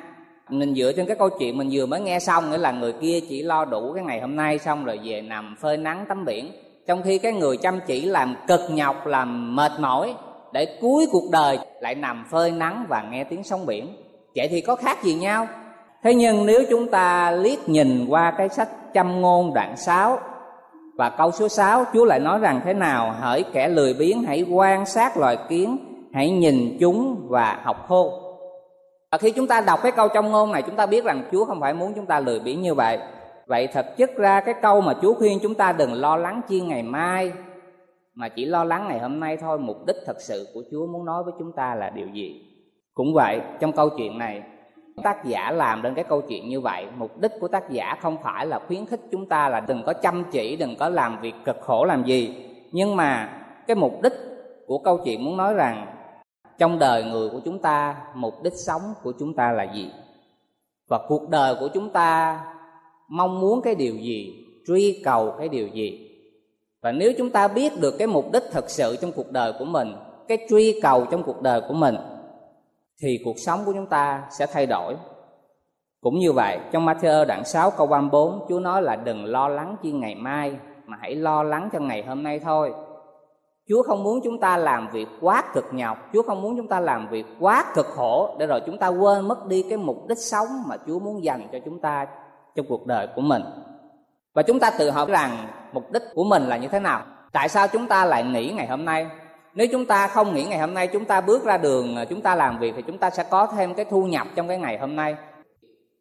Mình 0.50 0.76
dựa 0.76 0.92
trên 0.96 1.06
cái 1.06 1.16
câu 1.16 1.30
chuyện 1.40 1.58
mình 1.58 1.70
vừa 1.72 1.86
mới 1.86 2.02
nghe 2.02 2.20
xong, 2.20 2.52
nghĩa 2.52 2.58
là 2.58 2.72
người 2.72 2.94
kia 3.02 3.20
chỉ 3.30 3.44
lo 3.44 3.66
đủ 3.66 3.94
cái 3.94 4.04
ngày 4.04 4.22
hôm 4.22 4.36
nay 4.36 4.60
xong 4.60 4.86
rồi 4.86 5.00
về 5.04 5.22
nằm 5.22 5.56
phơi 5.62 5.78
nắng 5.78 6.06
tắm 6.10 6.26
biển 6.26 6.52
trong 6.88 7.02
khi 7.04 7.18
cái 7.18 7.34
người 7.34 7.58
chăm 7.58 7.80
chỉ 7.88 8.06
làm 8.06 8.36
cực 8.48 8.62
nhọc, 8.70 9.06
làm 9.06 9.56
mệt 9.56 9.72
mỏi, 9.80 10.16
để 10.54 10.78
cuối 10.82 11.06
cuộc 11.12 11.32
đời 11.32 11.60
lại 11.80 11.96
nằm 11.96 12.26
phơi 12.32 12.52
nắng 12.52 12.86
và 12.90 13.04
nghe 13.12 13.24
tiếng 13.24 13.44
sóng 13.44 13.66
biển. 13.66 13.96
Vậy 14.36 14.48
thì 14.48 14.62
có 14.62 14.76
khác 14.76 15.04
gì 15.04 15.14
nhau? 15.14 15.48
Thế 16.04 16.14
nhưng 16.14 16.46
nếu 16.46 16.64
chúng 16.70 16.92
ta 16.92 17.32
liếc 17.32 17.70
nhìn 17.70 18.06
qua 18.10 18.34
cái 18.38 18.50
sách 18.50 18.70
châm 18.94 19.22
ngôn 19.22 19.54
đoạn 19.54 19.78
6 19.78 20.20
và 20.98 21.10
câu 21.10 21.32
số 21.32 21.50
6 21.50 21.86
Chúa 21.94 22.06
lại 22.06 22.20
nói 22.20 22.40
rằng 22.40 22.62
thế 22.66 22.74
nào? 22.74 23.16
Hỡi 23.20 23.44
kẻ 23.54 23.68
lười 23.68 23.94
biếng, 23.94 24.24
hãy 24.24 24.46
quan 24.50 24.86
sát 24.86 25.18
loài 25.18 25.38
kiến, 25.50 25.78
Hãy 26.16 26.30
nhìn 26.30 26.78
chúng 26.80 27.28
và 27.30 27.60
học 27.64 27.86
khô 27.88 28.22
và 29.12 29.18
khi 29.18 29.32
chúng 29.32 29.48
ta 29.48 29.62
đọc 29.62 29.80
cái 29.84 29.92
câu 29.92 30.08
trong 30.08 30.32
ngôn 30.32 30.52
này, 30.52 30.62
chúng 30.62 30.76
ta 30.76 30.86
biết 30.86 31.04
rằng 31.04 31.30
Chúa 31.32 31.46
không 31.46 31.62
phải 31.62 31.74
muốn 31.74 31.94
chúng 31.96 32.06
ta 32.06 32.20
lười 32.20 32.40
biếng 32.40 32.62
như 32.62 32.74
vậy 32.74 33.00
vậy 33.48 33.68
thật 33.68 33.98
chất 33.98 34.16
ra 34.16 34.42
cái 34.42 34.56
câu 34.62 34.82
mà 34.82 34.94
chúa 35.02 35.14
khuyên 35.14 35.40
chúng 35.42 35.56
ta 35.56 35.72
đừng 35.72 35.94
lo 35.94 36.18
lắng 36.18 36.42
chi 36.48 36.62
ngày 36.62 36.84
mai, 36.84 37.32
mà 38.14 38.30
chỉ 38.30 38.46
lo 38.46 38.64
lắng 38.64 38.86
ngày 38.88 39.00
hôm 39.00 39.20
nay 39.20 39.38
thôi. 39.38 39.60
Mục 39.60 39.86
đích 39.88 39.96
thật 40.06 40.22
sự 40.22 40.48
của 40.54 40.64
chúa 40.72 40.88
muốn 40.88 41.06
nói 41.06 41.24
với 41.24 41.34
chúng 41.40 41.52
ta 41.52 41.76
là 41.76 41.90
điều 41.90 42.08
gì? 42.08 42.42
Cũng 42.94 43.14
vậy, 43.14 43.42
trong 43.60 43.72
câu 43.72 43.90
chuyện 43.90 44.18
này, 44.18 44.44
tác 45.04 45.26
giả 45.26 45.52
làm 45.52 45.82
đến 45.82 45.96
cái 45.96 46.04
câu 46.04 46.22
chuyện 46.22 46.50
như 46.50 46.62
vậy. 46.62 46.88
Mục 46.98 47.22
đích 47.22 47.32
của 47.40 47.48
tác 47.48 47.70
giả 47.70 47.98
không 48.02 48.18
phải 48.24 48.46
là 48.46 48.60
khuyến 48.68 48.86
khích 48.86 49.02
chúng 49.12 49.30
ta 49.30 49.50
là 49.50 49.60
đừng 49.60 49.84
có 49.86 49.94
chăm 49.94 50.24
chỉ, 50.32 50.56
đừng 50.56 50.76
có 50.76 50.90
làm 50.90 51.22
việc 51.22 51.36
cực 51.46 51.62
khổ 51.62 51.86
làm 51.86 52.04
gì. 52.04 52.50
Nhưng 52.72 52.96
mà 52.96 53.30
cái 53.68 53.76
mục 53.76 54.02
đích 54.02 54.14
của 54.68 54.78
câu 54.78 54.98
chuyện 54.98 55.26
muốn 55.26 55.38
nói 55.38 55.54
rằng, 55.54 55.88
trong 56.58 56.80
đời 56.80 57.04
người 57.04 57.30
của 57.30 57.40
chúng 57.46 57.60
ta, 57.60 57.96
mục 58.14 58.34
đích 58.44 58.54
sống 58.54 58.82
của 59.04 59.14
chúng 59.20 59.34
ta 59.36 59.52
là 59.52 59.64
gì? 59.64 59.92
Và 60.90 61.00
cuộc 61.08 61.30
đời 61.30 61.56
của 61.60 61.68
chúng 61.74 61.90
ta 61.90 62.40
mong 63.10 63.40
muốn 63.40 63.62
cái 63.62 63.76
điều 63.76 63.96
gì, 63.96 64.46
truy 64.68 65.02
cầu 65.04 65.34
cái 65.40 65.50
điều 65.50 65.68
gì. 65.68 66.12
Và 66.82 66.92
nếu 66.92 67.14
chúng 67.18 67.30
ta 67.30 67.48
biết 67.48 67.72
được 67.82 67.96
cái 67.98 68.08
mục 68.08 68.32
đích 68.34 68.44
thật 68.52 68.70
sự 68.70 68.96
trong 69.02 69.12
cuộc 69.12 69.32
đời 69.32 69.54
của 69.60 69.66
mình, 69.66 69.96
cái 70.28 70.38
truy 70.50 70.80
cầu 70.82 71.06
trong 71.12 71.24
cuộc 71.24 71.42
đời 71.42 71.62
của 71.68 71.74
mình, 71.74 71.96
thì 73.02 73.20
cuộc 73.26 73.36
sống 73.38 73.60
của 73.66 73.74
chúng 73.74 73.88
ta 73.88 74.24
sẽ 74.40 74.46
thay 74.46 74.66
đổi. 74.66 74.96
Cũng 76.02 76.20
như 76.20 76.32
vậy, 76.32 76.60
trong 76.72 76.86
Matthew 76.86 77.26
đoạn 77.26 77.46
6 77.46 77.72
câu 77.72 77.88
34 77.88 78.46
Chúa 78.50 78.60
nói 78.60 78.82
là 78.82 78.96
đừng 78.96 79.26
lo 79.26 79.48
lắng 79.48 79.76
chi 79.84 79.92
ngày 79.92 80.16
mai, 80.16 80.58
mà 80.86 80.98
hãy 81.02 81.16
lo 81.16 81.44
lắng 81.44 81.70
cho 81.74 81.80
ngày 81.80 82.04
hôm 82.04 82.24
nay 82.24 82.40
thôi. 82.40 82.74
Chúa 83.70 83.84
không 83.84 84.04
muốn 84.04 84.20
chúng 84.24 84.40
ta 84.40 84.58
làm 84.58 84.90
việc 84.92 85.08
quá 85.22 85.44
cực 85.54 85.66
nhọc, 85.72 85.98
Chúa 86.14 86.22
không 86.22 86.42
muốn 86.42 86.58
chúng 86.58 86.68
ta 86.68 86.80
làm 86.80 87.08
việc 87.10 87.26
quá 87.40 87.66
cực 87.76 87.86
khổ 87.86 88.36
Để 88.40 88.48
rồi 88.48 88.60
chúng 88.66 88.78
ta 88.78 88.88
quên 88.88 89.28
mất 89.28 89.48
đi 89.48 89.66
cái 89.70 89.78
mục 89.78 90.08
đích 90.08 90.18
sống 90.18 90.48
Mà 90.68 90.78
Chúa 90.88 91.00
muốn 91.00 91.24
dành 91.24 91.48
cho 91.52 91.60
chúng 91.66 91.80
ta 91.80 92.08
trong 92.56 92.66
cuộc 92.70 92.88
đời 92.88 93.08
của 93.16 93.22
mình 93.22 93.42
và 94.34 94.44
chúng 94.44 94.60
ta 94.60 94.72
tự 94.80 94.90
hỏi 94.90 95.06
rằng 95.10 95.48
mục 95.74 95.92
đích 95.92 96.04
của 96.14 96.24
mình 96.24 96.44
là 96.44 96.58
như 96.58 96.68
thế 96.68 96.80
nào 96.80 97.06
tại 97.32 97.50
sao 97.50 97.68
chúng 97.68 97.88
ta 97.88 98.06
lại 98.06 98.24
nghỉ 98.24 98.52
ngày 98.52 98.68
hôm 98.68 98.86
nay 98.86 99.08
nếu 99.54 99.68
chúng 99.72 99.86
ta 99.86 100.08
không 100.08 100.34
nghỉ 100.34 100.44
ngày 100.44 100.60
hôm 100.60 100.74
nay 100.74 100.88
chúng 100.88 101.06
ta 101.06 101.22
bước 101.22 101.44
ra 101.44 101.58
đường 101.58 101.96
chúng 102.10 102.22
ta 102.22 102.36
làm 102.36 102.60
việc 102.60 102.74
thì 102.76 102.82
chúng 102.88 102.98
ta 102.98 103.10
sẽ 103.10 103.24
có 103.30 103.48
thêm 103.48 103.74
cái 103.74 103.86
thu 103.86 104.06
nhập 104.06 104.28
trong 104.36 104.48
cái 104.48 104.58
ngày 104.58 104.78
hôm 104.78 104.96
nay 104.96 105.16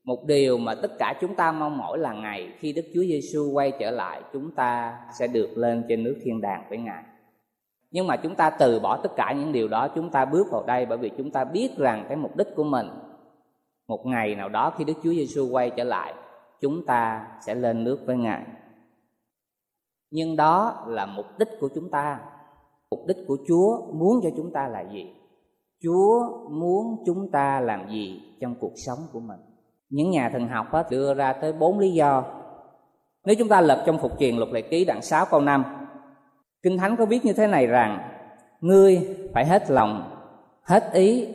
một 0.04 0.24
điều 0.24 0.58
mà 0.58 0.74
tất 0.74 0.98
cả 0.98 1.14
chúng 1.20 1.34
ta 1.34 1.52
mong 1.52 1.78
mỏi 1.78 1.98
là 1.98 2.12
ngày 2.12 2.52
khi 2.58 2.72
Đức 2.72 2.82
Chúa 2.94 3.00
Giêsu 3.00 3.50
quay 3.52 3.72
trở 3.80 3.90
lại 3.90 4.20
chúng 4.32 4.50
ta 4.50 4.98
sẽ 5.18 5.26
được 5.26 5.50
lên 5.56 5.84
trên 5.88 6.04
nước 6.04 6.16
thiên 6.24 6.40
đàng 6.40 6.64
với 6.68 6.78
Ngài. 6.78 7.02
Nhưng 7.90 8.06
mà 8.06 8.16
chúng 8.16 8.34
ta 8.34 8.50
từ 8.50 8.80
bỏ 8.80 8.96
tất 8.96 9.16
cả 9.16 9.32
những 9.32 9.52
điều 9.52 9.68
đó 9.68 9.88
chúng 9.94 10.10
ta 10.10 10.24
bước 10.24 10.46
vào 10.50 10.64
đây 10.66 10.86
bởi 10.86 10.98
vì 10.98 11.10
chúng 11.18 11.30
ta 11.30 11.44
biết 11.44 11.70
rằng 11.76 12.04
cái 12.08 12.16
mục 12.16 12.36
đích 12.36 12.48
của 12.56 12.64
mình 12.64 12.88
một 13.88 14.06
ngày 14.06 14.34
nào 14.34 14.48
đó 14.48 14.72
khi 14.78 14.84
Đức 14.84 14.94
Chúa 15.04 15.12
Giêsu 15.12 15.48
quay 15.50 15.70
trở 15.70 15.84
lại 15.84 16.14
chúng 16.64 16.86
ta 16.86 17.26
sẽ 17.46 17.54
lên 17.54 17.84
nước 17.84 17.98
với 18.06 18.16
ngài. 18.16 18.44
Nhưng 20.10 20.36
đó 20.36 20.84
là 20.88 21.06
mục 21.06 21.26
đích 21.38 21.48
của 21.60 21.68
chúng 21.74 21.90
ta. 21.90 22.20
Mục 22.90 23.00
đích 23.06 23.16
của 23.26 23.36
chúa 23.48 23.92
muốn 23.92 24.20
cho 24.22 24.30
chúng 24.36 24.52
ta 24.52 24.68
là 24.68 24.84
gì? 24.92 25.06
Chúa 25.82 26.38
muốn 26.50 27.02
chúng 27.06 27.30
ta 27.30 27.60
làm 27.60 27.88
gì 27.90 28.20
trong 28.40 28.54
cuộc 28.60 28.72
sống 28.86 28.98
của 29.12 29.20
mình? 29.20 29.40
Những 29.88 30.10
nhà 30.10 30.30
thần 30.32 30.48
học 30.48 30.66
hết 30.70 30.86
đưa 30.90 31.14
ra 31.14 31.32
tới 31.32 31.52
bốn 31.52 31.78
lý 31.78 31.92
do. 31.92 32.24
Nếu 33.24 33.36
chúng 33.38 33.48
ta 33.48 33.60
lật 33.60 33.82
trong 33.86 33.98
phục 33.98 34.18
truyền 34.18 34.36
lục 34.36 34.48
lệ 34.52 34.62
ký 34.62 34.84
đoạn 34.84 35.02
6 35.02 35.26
câu 35.30 35.40
5 35.40 35.64
Kinh 36.62 36.78
Thánh 36.78 36.96
có 36.96 37.06
viết 37.06 37.24
như 37.24 37.32
thế 37.32 37.46
này 37.46 37.66
rằng 37.66 38.10
Ngươi 38.60 39.16
phải 39.34 39.46
hết 39.46 39.70
lòng, 39.70 40.10
hết 40.62 40.92
ý, 40.92 41.28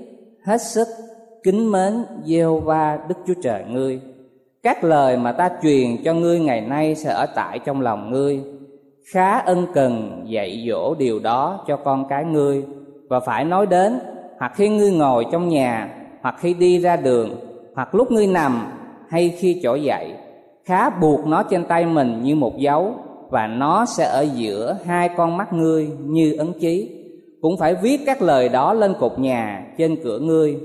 hết 0.45 0.61
sức 0.61 0.87
kính 1.43 1.71
mến 1.71 2.05
giê 2.25 2.45
va 2.63 3.05
Đức 3.07 3.15
Chúa 3.27 3.41
Trời 3.43 3.63
ngươi 3.69 4.01
các 4.63 4.83
lời 4.83 5.17
mà 5.17 5.31
ta 5.31 5.49
truyền 5.63 6.03
cho 6.03 6.13
ngươi 6.13 6.39
ngày 6.39 6.61
nay 6.61 6.95
sẽ 6.95 7.09
ở 7.09 7.25
tại 7.35 7.59
trong 7.59 7.81
lòng 7.81 8.11
ngươi. 8.11 8.41
Khá 9.11 9.39
ân 9.39 9.67
cần 9.73 10.23
dạy 10.27 10.65
dỗ 10.69 10.95
điều 10.95 11.19
đó 11.19 11.63
cho 11.67 11.77
con 11.77 12.07
cái 12.09 12.25
ngươi. 12.25 12.63
Và 13.09 13.19
phải 13.19 13.45
nói 13.45 13.65
đến, 13.65 13.99
hoặc 14.39 14.51
khi 14.55 14.69
ngươi 14.69 14.91
ngồi 14.91 15.25
trong 15.31 15.49
nhà, 15.49 15.89
hoặc 16.21 16.35
khi 16.39 16.53
đi 16.53 16.79
ra 16.79 16.95
đường, 16.95 17.35
hoặc 17.75 17.95
lúc 17.95 18.11
ngươi 18.11 18.27
nằm, 18.27 18.67
hay 19.09 19.29
khi 19.29 19.59
chỗ 19.63 19.75
dậy, 19.75 20.13
khá 20.65 20.89
buộc 20.89 21.27
nó 21.27 21.43
trên 21.43 21.65
tay 21.65 21.85
mình 21.85 22.21
như 22.23 22.35
một 22.35 22.57
dấu, 22.57 22.93
và 23.29 23.47
nó 23.47 23.85
sẽ 23.85 24.05
ở 24.05 24.25
giữa 24.35 24.77
hai 24.85 25.09
con 25.17 25.37
mắt 25.37 25.53
ngươi 25.53 25.89
như 26.05 26.35
ấn 26.37 26.53
chí 26.59 26.89
cũng 27.41 27.57
phải 27.57 27.75
viết 27.75 28.01
các 28.05 28.21
lời 28.21 28.49
đó 28.49 28.73
lên 28.73 28.93
cột 28.99 29.19
nhà 29.19 29.65
trên 29.77 29.95
cửa 30.03 30.19
ngươi 30.19 30.57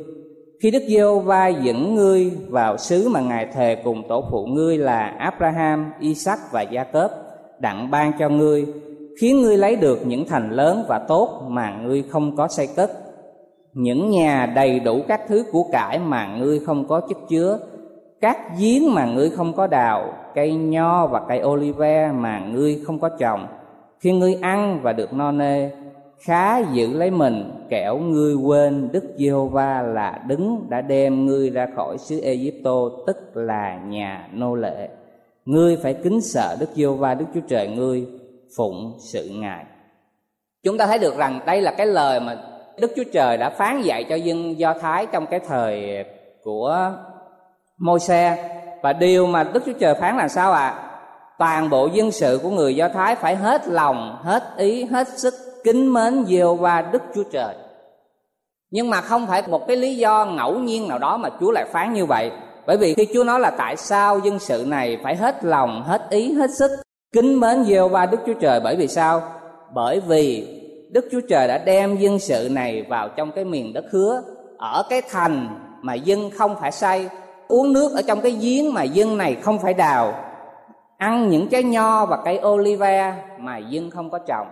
khi 0.64 0.70
Đức 0.70 0.82
giê 0.88 1.02
va 1.24 1.48
dẫn 1.48 1.94
ngươi 1.94 2.32
vào 2.48 2.76
xứ 2.76 3.08
mà 3.08 3.20
Ngài 3.20 3.46
thề 3.46 3.74
cùng 3.84 4.08
tổ 4.08 4.24
phụ 4.30 4.46
ngươi 4.46 4.78
là 4.78 5.14
Abraham, 5.18 5.92
Isaac 6.00 6.38
và 6.52 6.62
Gia 6.62 6.84
Cớp 6.84 7.10
đặng 7.58 7.90
ban 7.90 8.12
cho 8.18 8.28
ngươi, 8.28 8.66
khiến 9.20 9.42
ngươi 9.42 9.56
lấy 9.56 9.76
được 9.76 10.06
những 10.06 10.26
thành 10.28 10.50
lớn 10.50 10.84
và 10.88 10.98
tốt 10.98 11.42
mà 11.48 11.76
ngươi 11.82 12.02
không 12.02 12.36
có 12.36 12.48
xây 12.48 12.68
cất, 12.76 12.90
những 13.72 14.10
nhà 14.10 14.46
đầy 14.46 14.80
đủ 14.80 15.02
các 15.08 15.20
thứ 15.28 15.44
của 15.52 15.64
cải 15.72 15.98
mà 15.98 16.36
ngươi 16.38 16.58
không 16.58 16.88
có 16.88 17.00
chất 17.00 17.18
chứa, 17.28 17.58
các 18.20 18.38
giếng 18.58 18.94
mà 18.94 19.06
ngươi 19.06 19.30
không 19.30 19.52
có 19.52 19.66
đào, 19.66 20.12
cây 20.34 20.54
nho 20.54 21.06
và 21.06 21.20
cây 21.28 21.42
olive 21.44 22.12
mà 22.12 22.38
ngươi 22.38 22.80
không 22.86 22.98
có 22.98 23.08
trồng, 23.08 23.46
khi 24.00 24.12
ngươi 24.12 24.38
ăn 24.40 24.80
và 24.82 24.92
được 24.92 25.12
no 25.12 25.32
nê, 25.32 25.70
khá 26.24 26.58
giữ 26.58 26.92
lấy 26.92 27.10
mình 27.10 27.66
kẻo 27.70 27.98
ngươi 27.98 28.34
quên 28.34 28.88
Đức 28.92 29.04
Giê-hô-va 29.16 29.82
là 29.82 30.20
đứng 30.26 30.66
đã 30.68 30.80
đem 30.80 31.26
ngươi 31.26 31.50
ra 31.50 31.66
khỏi 31.76 31.98
xứ 31.98 32.20
Ê-díp-tô 32.20 33.04
tức 33.06 33.16
là 33.34 33.78
nhà 33.86 34.28
nô 34.32 34.54
lệ. 34.54 34.88
Ngươi 35.44 35.76
phải 35.76 35.94
kính 35.94 36.20
sợ 36.20 36.56
Đức 36.60 36.66
Giê-hô-va 36.74 37.14
Đức 37.14 37.24
Chúa 37.34 37.40
Trời 37.48 37.68
ngươi 37.68 38.06
phụng 38.56 38.96
sự 39.12 39.28
Ngài. 39.32 39.64
Chúng 40.62 40.78
ta 40.78 40.86
thấy 40.86 40.98
được 40.98 41.16
rằng 41.16 41.40
đây 41.46 41.60
là 41.60 41.74
cái 41.78 41.86
lời 41.86 42.20
mà 42.20 42.36
Đức 42.80 42.92
Chúa 42.96 43.04
Trời 43.12 43.36
đã 43.36 43.50
phán 43.50 43.82
dạy 43.82 44.04
cho 44.04 44.14
dân 44.14 44.58
Do 44.58 44.74
Thái 44.80 45.06
trong 45.06 45.26
cái 45.26 45.40
thời 45.40 46.04
của 46.42 46.92
Môi-se 47.78 48.50
và 48.82 48.92
điều 48.92 49.26
mà 49.26 49.44
Đức 49.44 49.62
Chúa 49.66 49.78
Trời 49.80 49.94
phán 49.94 50.16
là 50.16 50.28
sao 50.28 50.52
ạ? 50.52 50.68
À? 50.68 50.90
Toàn 51.38 51.70
bộ 51.70 51.88
dân 51.92 52.10
sự 52.10 52.40
của 52.42 52.50
người 52.50 52.76
Do 52.76 52.88
Thái 52.88 53.14
phải 53.14 53.36
hết 53.36 53.68
lòng, 53.68 54.18
hết 54.22 54.42
ý, 54.56 54.84
hết 54.84 55.08
sức 55.08 55.34
kính 55.64 55.92
mến 55.92 56.24
gieo 56.26 56.54
và 56.54 56.82
Đức 56.82 57.02
Chúa 57.14 57.22
Trời. 57.32 57.54
Nhưng 58.70 58.90
mà 58.90 59.00
không 59.00 59.26
phải 59.26 59.42
một 59.48 59.66
cái 59.68 59.76
lý 59.76 59.96
do 59.96 60.24
ngẫu 60.24 60.58
nhiên 60.58 60.88
nào 60.88 60.98
đó 60.98 61.16
mà 61.16 61.28
Chúa 61.40 61.50
lại 61.50 61.64
phán 61.72 61.92
như 61.92 62.06
vậy. 62.06 62.30
Bởi 62.66 62.76
vì 62.76 62.94
khi 62.94 63.08
Chúa 63.14 63.24
nói 63.24 63.40
là 63.40 63.50
tại 63.50 63.76
sao 63.76 64.18
dân 64.18 64.38
sự 64.38 64.64
này 64.68 64.98
phải 65.02 65.16
hết 65.16 65.44
lòng, 65.44 65.82
hết 65.86 66.10
ý, 66.10 66.32
hết 66.32 66.50
sức 66.50 66.70
kính 67.12 67.40
mến 67.40 67.64
gieo 67.64 67.88
và 67.88 68.06
Đức 68.06 68.18
Chúa 68.26 68.34
Trời 68.40 68.60
bởi 68.60 68.76
vì 68.76 68.88
sao? 68.88 69.22
Bởi 69.74 70.00
vì 70.00 70.46
Đức 70.90 71.08
Chúa 71.12 71.20
Trời 71.28 71.48
đã 71.48 71.58
đem 71.58 71.96
dân 71.96 72.18
sự 72.18 72.48
này 72.50 72.82
vào 72.88 73.08
trong 73.08 73.32
cái 73.32 73.44
miền 73.44 73.72
đất 73.72 73.84
hứa 73.90 74.22
ở 74.58 74.82
cái 74.90 75.02
thành 75.10 75.48
mà 75.82 75.94
dân 75.94 76.30
không 76.30 76.56
phải 76.60 76.72
xây 76.72 77.08
uống 77.48 77.72
nước 77.72 77.92
ở 77.94 78.02
trong 78.02 78.20
cái 78.20 78.32
giếng 78.40 78.74
mà 78.74 78.82
dân 78.82 79.18
này 79.18 79.34
không 79.34 79.58
phải 79.58 79.74
đào 79.74 80.14
ăn 80.98 81.28
những 81.28 81.48
trái 81.48 81.62
nho 81.62 82.06
và 82.06 82.18
cây 82.24 82.40
olive 82.46 83.14
mà 83.38 83.58
dân 83.58 83.90
không 83.90 84.10
có 84.10 84.18
trồng 84.18 84.46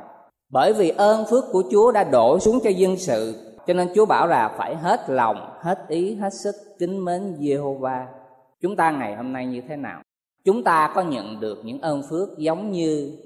bởi 0.52 0.72
vì 0.72 0.88
ơn 0.88 1.24
phước 1.30 1.44
của 1.52 1.62
Chúa 1.70 1.92
đã 1.92 2.04
đổ 2.04 2.38
xuống 2.38 2.58
cho 2.64 2.70
dân 2.70 2.96
sự, 2.96 3.34
cho 3.66 3.74
nên 3.74 3.88
Chúa 3.94 4.06
bảo 4.06 4.26
là 4.26 4.54
phải 4.58 4.76
hết 4.76 5.10
lòng, 5.10 5.58
hết 5.60 5.88
ý, 5.88 6.14
hết 6.14 6.30
sức 6.44 6.54
kính 6.78 7.04
mến 7.04 7.36
Jehovah 7.40 8.04
chúng 8.60 8.76
ta 8.76 8.90
ngày 8.90 9.16
hôm 9.16 9.32
nay 9.32 9.46
như 9.46 9.62
thế 9.68 9.76
nào? 9.76 10.02
Chúng 10.44 10.64
ta 10.64 10.92
có 10.94 11.02
nhận 11.02 11.40
được 11.40 11.58
những 11.64 11.80
ơn 11.80 12.02
phước 12.10 12.38
giống 12.38 12.70
như 12.70 13.18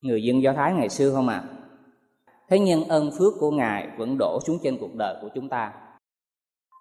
người 0.00 0.22
dân 0.22 0.42
do 0.42 0.52
thái 0.52 0.72
ngày 0.72 0.88
xưa 0.88 1.10
không 1.10 1.28
ạ? 1.28 1.44
À? 1.48 1.62
thế 2.48 2.58
nhưng 2.58 2.84
ơn 2.84 3.10
phước 3.18 3.34
của 3.40 3.50
ngài 3.50 3.88
vẫn 3.98 4.16
đổ 4.18 4.38
xuống 4.46 4.58
trên 4.62 4.78
cuộc 4.80 4.94
đời 4.94 5.16
của 5.22 5.28
chúng 5.34 5.48
ta. 5.48 5.72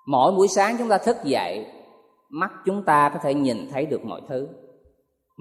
Mỗi 0.07 0.31
buổi 0.31 0.47
sáng 0.47 0.75
chúng 0.79 0.89
ta 0.89 0.97
thức 0.97 1.17
dậy, 1.23 1.65
mắt 2.29 2.51
chúng 2.65 2.83
ta 2.83 3.09
có 3.13 3.19
thể 3.23 3.33
nhìn 3.33 3.69
thấy 3.71 3.85
được 3.85 4.05
mọi 4.05 4.21
thứ 4.29 4.47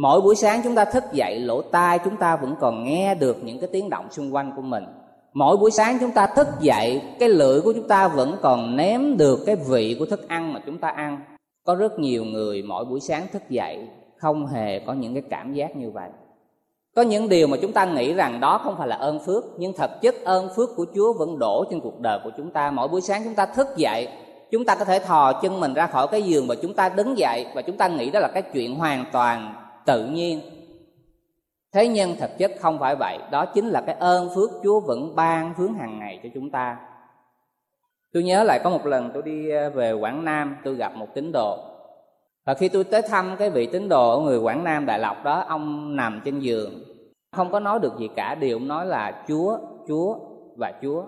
mỗi 0.03 0.21
buổi 0.21 0.37
sáng 0.37 0.61
chúng 0.65 0.75
ta 0.75 0.85
thức 0.85 1.05
dậy 1.13 1.41
lỗ 1.41 1.63
tai 1.63 1.99
chúng 1.99 2.17
ta 2.17 2.37
vẫn 2.37 2.55
còn 2.61 2.85
nghe 2.85 3.15
được 3.15 3.45
những 3.45 3.61
cái 3.61 3.69
tiếng 3.73 3.91
động 3.91 4.07
xung 4.11 4.35
quanh 4.35 4.53
của 4.57 4.63
mình 4.63 4.85
mỗi 5.33 5.57
buổi 5.57 5.71
sáng 5.71 5.99
chúng 6.01 6.11
ta 6.11 6.27
thức 6.27 6.49
dậy 6.61 7.03
cái 7.19 7.29
lưỡi 7.29 7.61
của 7.61 7.73
chúng 7.73 7.89
ta 7.89 8.09
vẫn 8.09 8.37
còn 8.43 8.77
nếm 8.77 9.17
được 9.17 9.39
cái 9.47 9.57
vị 9.57 9.97
của 9.99 10.07
thức 10.07 10.29
ăn 10.29 10.53
mà 10.53 10.61
chúng 10.67 10.79
ta 10.79 10.89
ăn 10.89 11.21
có 11.65 11.75
rất 11.75 11.99
nhiều 11.99 12.25
người 12.25 12.63
mỗi 12.63 12.85
buổi 12.85 13.01
sáng 13.01 13.27
thức 13.33 13.43
dậy 13.49 13.89
không 14.17 14.47
hề 14.47 14.79
có 14.79 14.93
những 14.93 15.15
cái 15.15 15.23
cảm 15.31 15.53
giác 15.53 15.77
như 15.77 15.91
vậy 15.91 16.11
có 16.97 17.03
những 17.03 17.29
điều 17.29 17.47
mà 17.47 17.57
chúng 17.63 17.73
ta 17.73 17.85
nghĩ 17.85 18.15
rằng 18.15 18.41
đó 18.41 18.61
không 18.65 18.75
phải 18.79 18.89
là 18.89 18.97
ơn 18.97 19.19
phước 19.27 19.45
nhưng 19.59 19.73
thật 19.73 20.01
chất 20.01 20.15
ơn 20.25 20.49
phước 20.57 20.69
của 20.77 20.87
chúa 20.95 21.13
vẫn 21.13 21.39
đổ 21.39 21.65
trên 21.71 21.81
cuộc 21.81 22.01
đời 22.01 22.19
của 22.25 22.31
chúng 22.37 22.51
ta 22.51 22.71
mỗi 22.71 22.89
buổi 22.89 23.01
sáng 23.01 23.25
chúng 23.25 23.35
ta 23.35 23.47
thức 23.47 23.69
dậy 23.77 24.09
chúng 24.51 24.65
ta 24.65 24.75
có 24.75 24.85
thể 24.85 24.99
thò 24.99 25.33
chân 25.33 25.61
mình 25.61 25.75
ra 25.75 25.87
khỏi 25.87 26.07
cái 26.11 26.23
giường 26.23 26.47
và 26.47 26.55
chúng 26.55 26.75
ta 26.75 26.89
đứng 26.89 27.19
dậy 27.19 27.47
và 27.55 27.63
chúng 27.63 27.77
ta 27.77 27.89
nghĩ 27.89 28.11
đó 28.11 28.21
là 28.21 28.29
cái 28.29 28.43
chuyện 28.43 28.75
hoàn 28.75 29.05
toàn 29.13 29.60
tự 29.87 30.07
nhiên. 30.07 30.41
Thế 31.73 31.89
nhưng 31.89 32.17
thực 32.17 32.31
chất 32.39 32.53
không 32.61 32.79
phải 32.79 32.97
vậy, 32.97 33.19
đó 33.31 33.47
chính 33.47 33.67
là 33.67 33.81
cái 33.81 33.95
ơn 33.95 34.29
phước 34.35 34.51
chúa 34.63 34.81
vẫn 34.81 35.17
ban 35.17 35.55
phước 35.55 35.71
hàng 35.79 35.99
ngày 35.99 36.21
cho 36.23 36.29
chúng 36.35 36.51
ta. 36.51 36.77
Tôi 38.13 38.23
nhớ 38.23 38.45
lại 38.45 38.61
có 38.65 38.71
một 38.71 38.87
lần 38.87 39.11
tôi 39.15 39.23
đi 39.23 39.51
ờ, 39.51 39.71
về 39.71 39.93
quảng 39.93 40.25
nam, 40.25 40.57
tôi 40.65 40.75
gặp 40.75 40.97
một 40.97 41.15
tín 41.15 41.33
đồ. 41.33 41.59
Và 42.45 42.55
khi 42.55 42.69
tôi 42.69 42.85
tới 42.85 43.03
thăm 43.03 43.37
cái 43.39 43.51
vị 43.51 43.67
tín 43.67 43.89
đồ 43.89 44.11
ở 44.11 44.19
người 44.19 44.39
quảng 44.39 44.65
nam 44.65 44.87
đại 44.87 44.99
lộc 44.99 45.25
đó, 45.25 45.45
ông 45.49 45.97
nằm 45.97 46.21
trên 46.25 46.39
giường. 46.41 46.85
Không 47.37 47.53
có 47.53 47.61
nói 47.61 47.79
được 47.81 47.99
gì 47.99 48.09
cả, 48.17 48.35
điều 48.35 48.57
ông 48.57 48.69
nói 48.69 48.87
là 48.87 49.25
chúa 49.29 49.59
chúa 49.89 50.19
và 50.57 50.73
chúa. 50.83 51.05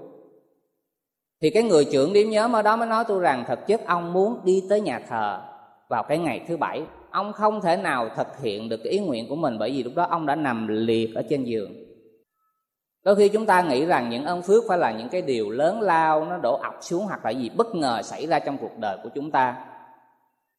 Thì 1.41 1.51
cái 1.51 1.63
người 1.63 1.85
trưởng 1.93 2.13
điểm 2.13 2.31
nhóm 2.31 2.53
ở 2.53 2.63
đó 2.63 2.77
mới 2.77 2.89
nói 2.89 3.05
tôi 3.09 3.21
rằng 3.21 3.45
thực 3.49 3.67
chất 3.67 3.87
ông 3.87 4.13
muốn 4.13 4.41
đi 4.45 4.65
tới 4.69 4.81
nhà 4.81 5.01
thờ 5.09 5.41
vào 5.89 6.03
cái 6.03 6.19
ngày 6.19 6.45
thứ 6.49 6.57
bảy 6.57 6.83
ông 7.13 7.33
không 7.33 7.61
thể 7.61 7.77
nào 7.77 8.09
thực 8.17 8.39
hiện 8.43 8.69
được 8.69 8.81
cái 8.85 8.93
ý 8.93 8.99
nguyện 8.99 9.29
của 9.29 9.37
mình 9.37 9.59
bởi 9.59 9.71
vì 9.71 9.83
lúc 9.83 9.93
đó 9.97 10.07
ông 10.11 10.27
đã 10.27 10.35
nằm 10.35 10.69
liệt 10.69 11.15
ở 11.15 11.23
trên 11.31 11.45
giường. 11.45 11.73
Đôi 13.05 13.17
khi 13.17 13.29
chúng 13.29 13.47
ta 13.47 13.63
nghĩ 13.63 13.87
rằng 13.87 14.11
những 14.11 14.25
ân 14.25 14.43
phước 14.43 14.65
phải 14.69 14.79
là 14.79 14.93
những 14.93 15.09
cái 15.09 15.23
điều 15.23 15.51
lớn 15.51 15.81
lao, 15.81 16.25
nó 16.25 16.39
đổ 16.39 16.57
ập 16.63 16.75
xuống 16.81 17.05
hoặc 17.05 17.25
là 17.25 17.31
gì 17.31 17.51
bất 17.57 17.75
ngờ 17.75 18.03
xảy 18.03 18.27
ra 18.27 18.39
trong 18.39 18.59
cuộc 18.59 18.79
đời 18.79 18.97
của 19.03 19.09
chúng 19.15 19.31
ta. 19.31 19.67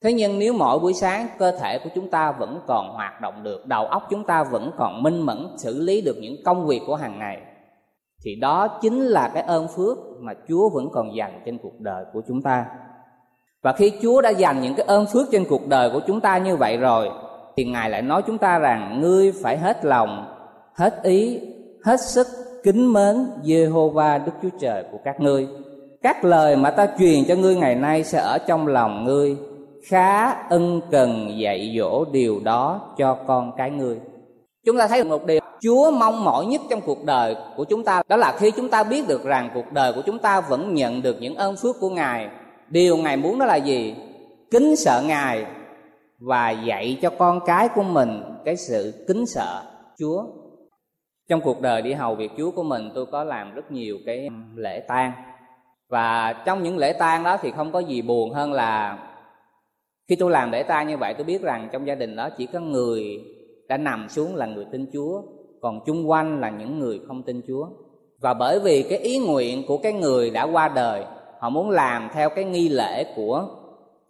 Thế 0.04 0.14
nhưng 0.14 0.40
nếu 0.40 0.54
mỗi 0.54 0.80
buổi 0.80 0.94
sáng 0.94 1.28
cơ 1.40 1.52
thể 1.52 1.80
của 1.84 1.90
chúng 1.96 2.10
ta 2.10 2.32
vẫn 2.32 2.60
còn 2.68 2.90
hoạt 2.90 3.22
động 3.22 3.44
được, 3.44 3.68
đầu 3.68 3.86
óc 3.86 4.08
chúng 4.10 4.24
ta 4.24 4.44
vẫn 4.44 4.72
còn 4.78 5.04
minh 5.04 5.22
mẫn 5.22 5.48
xử 5.58 5.80
lý 5.80 6.02
được 6.02 6.18
những 6.22 6.36
công 6.46 6.68
việc 6.68 6.82
của 6.88 6.96
hàng 6.96 7.20
ngày, 7.20 7.42
thì 8.26 8.36
đó 8.36 8.68
chính 8.82 9.00
là 9.02 9.32
cái 9.34 9.44
ơn 9.44 9.68
phước 9.68 9.98
mà 10.20 10.34
chúa 10.48 10.70
vẫn 10.70 10.90
còn 10.92 11.16
dành 11.16 11.42
trên 11.46 11.58
cuộc 11.58 11.80
đời 11.80 12.06
của 12.14 12.22
chúng 12.28 12.42
ta 12.42 12.66
và 13.64 13.74
khi 13.74 13.92
chúa 14.02 14.22
đã 14.22 14.30
dành 14.30 14.62
những 14.62 14.76
cái 14.76 14.86
ơn 14.86 15.06
phước 15.14 15.32
trên 15.32 15.46
cuộc 15.50 15.68
đời 15.68 15.90
của 15.90 16.02
chúng 16.08 16.22
ta 16.22 16.38
như 16.38 16.56
vậy 16.56 16.78
rồi 16.78 17.10
thì 17.58 17.64
ngài 17.64 17.90
lại 17.90 18.02
nói 18.02 18.22
chúng 18.28 18.38
ta 18.38 18.60
rằng 18.60 19.02
ngươi 19.02 19.34
phải 19.44 19.58
hết 19.58 19.86
lòng 19.86 20.26
hết 20.76 21.04
ý 21.04 21.40
hết 21.86 22.00
sức 22.02 22.28
kính 22.64 22.94
mến 22.94 23.26
Jehovah 23.44 24.26
Đức 24.26 24.32
Chúa 24.42 24.58
Trời 24.60 24.84
của 24.92 24.98
các 25.04 25.20
ngươi. 25.20 25.48
Các 26.02 26.26
lời 26.26 26.56
mà 26.56 26.72
ta 26.72 26.88
truyền 27.00 27.26
cho 27.28 27.36
ngươi 27.36 27.56
ngày 27.56 27.76
nay 27.76 28.04
sẽ 28.04 28.20
ở 28.20 28.38
trong 28.48 28.68
lòng 28.68 29.06
ngươi, 29.06 29.38
khá 29.88 30.32
ân 30.32 30.82
cần 30.92 31.40
dạy 31.40 31.76
dỗ 31.80 32.06
điều 32.06 32.40
đó 32.44 32.82
cho 32.98 33.18
con 33.28 33.52
cái 33.58 33.72
ngươi. 33.72 33.98
Chúng 34.66 34.78
ta 34.78 34.88
thấy 34.88 35.04
được 35.04 35.10
một 35.10 35.26
điều 35.26 35.40
Chúa 35.62 35.92
mong 35.92 36.24
mỏi 36.24 36.46
nhất 36.46 36.62
trong 36.70 36.82
cuộc 36.82 37.04
đời 37.04 37.36
của 37.58 37.64
chúng 37.64 37.84
ta 37.84 38.04
đó 38.08 38.16
là 38.16 38.34
khi 38.38 38.52
chúng 38.52 38.70
ta 38.70 38.84
biết 38.84 39.08
được 39.08 39.24
rằng 39.24 39.50
cuộc 39.54 39.72
đời 39.72 39.94
của 39.94 40.02
chúng 40.06 40.20
ta 40.20 40.42
vẫn 40.42 40.74
nhận 40.74 41.02
được 41.02 41.16
những 41.20 41.36
ơn 41.36 41.56
phước 41.56 41.76
của 41.80 41.90
Ngài. 41.90 42.28
Điều 42.70 42.98
Ngài 42.98 43.18
muốn 43.18 43.40
đó 43.40 43.46
là 43.46 43.56
gì? 43.56 43.96
Kính 44.52 44.76
sợ 44.76 45.04
Ngài 45.08 45.46
và 46.20 46.52
dạy 46.52 46.98
cho 47.02 47.10
con 47.10 47.40
cái 47.46 47.70
của 47.76 47.84
mình 47.84 48.24
cái 48.46 48.58
sự 48.58 49.06
kính 49.08 49.26
sợ 49.26 49.64
Chúa. 50.00 50.24
Trong 51.30 51.42
cuộc 51.42 51.62
đời 51.62 51.82
đi 51.82 51.94
hầu 51.94 52.16
việc 52.16 52.32
chúa 52.38 52.52
của 52.52 52.64
mình, 52.64 52.92
tôi 52.96 53.06
có 53.06 53.24
làm 53.24 53.54
rất 53.54 53.72
nhiều 53.72 53.98
cái 54.06 54.30
lễ 54.56 54.80
tang. 54.88 55.12
Và 55.90 56.34
trong 56.46 56.64
những 56.64 56.78
lễ 56.78 56.94
tang 56.94 57.24
đó 57.24 57.38
thì 57.42 57.52
không 57.52 57.72
có 57.72 57.80
gì 57.80 58.02
buồn 58.02 58.32
hơn 58.32 58.54
là 58.54 59.00
khi 60.08 60.16
tôi 60.16 60.32
làm 60.32 60.52
lễ 60.52 60.64
tang 60.64 60.88
như 60.88 60.98
vậy, 60.98 61.14
tôi 61.14 61.26
biết 61.26 61.42
rằng 61.42 61.70
trong 61.72 61.88
gia 61.88 61.96
đình 61.96 62.16
đó 62.16 62.30
chỉ 62.38 62.46
có 62.46 62.60
người 62.60 63.04
đã 63.68 63.78
nằm 63.78 64.10
xuống 64.10 64.36
là 64.36 64.46
người 64.46 64.66
tin 64.72 64.86
chúa, 64.94 65.22
còn 65.62 65.80
chung 65.86 66.10
quanh 66.10 66.40
là 66.40 66.50
những 66.50 66.80
người 66.80 67.00
không 67.08 67.24
tin 67.24 67.42
chúa. 67.48 67.68
Và 68.22 68.34
bởi 68.34 68.60
vì 68.60 68.84
cái 68.84 69.00
ý 69.00 69.20
nguyện 69.20 69.64
của 69.68 69.78
cái 69.78 69.94
người 69.94 70.30
đã 70.30 70.44
qua 70.44 70.68
đời 70.68 71.04
họ 71.44 71.50
muốn 71.50 71.70
làm 71.70 72.10
theo 72.14 72.30
cái 72.30 72.46
nghi 72.46 72.70
lễ 72.70 73.14
của 73.16 73.48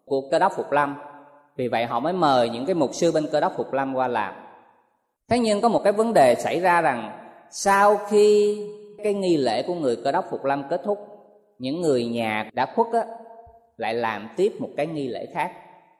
của 0.06 0.22
cơ 0.32 0.40
đốc 0.40 0.54
phục 0.56 0.72
lâm. 0.72 0.96
Vì 1.56 1.68
vậy 1.68 1.86
họ 1.86 2.00
mới 2.00 2.14
mời 2.14 2.50
những 2.50 2.66
cái 2.66 2.76
mục 2.76 2.90
sư 2.94 3.12
bên 3.12 3.28
cơ 3.32 3.40
đốc 3.40 3.54
phục 3.58 3.74
lâm 3.74 3.96
qua 3.96 4.08
làm. 4.08 4.34
Thế 5.30 5.40
nhưng 5.40 5.62
có 5.62 5.70
một 5.70 5.82
cái 5.84 5.94
vấn 5.94 6.14
đề 6.14 6.36
xảy 6.36 6.60
ra 6.60 6.82
rằng 6.82 7.20
sau 7.50 7.98
khi 8.10 8.58
cái 9.04 9.14
nghi 9.14 9.38
lễ 9.38 9.64
của 9.68 9.74
người 9.74 9.96
cơ 10.04 10.12
đốc 10.12 10.26
phục 10.30 10.46
lâm 10.46 10.64
kết 10.70 10.82
thúc 10.86 11.08
những 11.60 11.82
người 11.82 12.06
nhà 12.06 12.50
đã 12.54 12.66
khuất 12.76 12.88
á, 12.94 13.06
lại 13.78 13.94
làm 13.94 14.30
tiếp 14.36 14.54
một 14.60 14.70
cái 14.78 14.88
nghi 14.88 15.08
lễ 15.08 15.26
khác. 15.34 15.52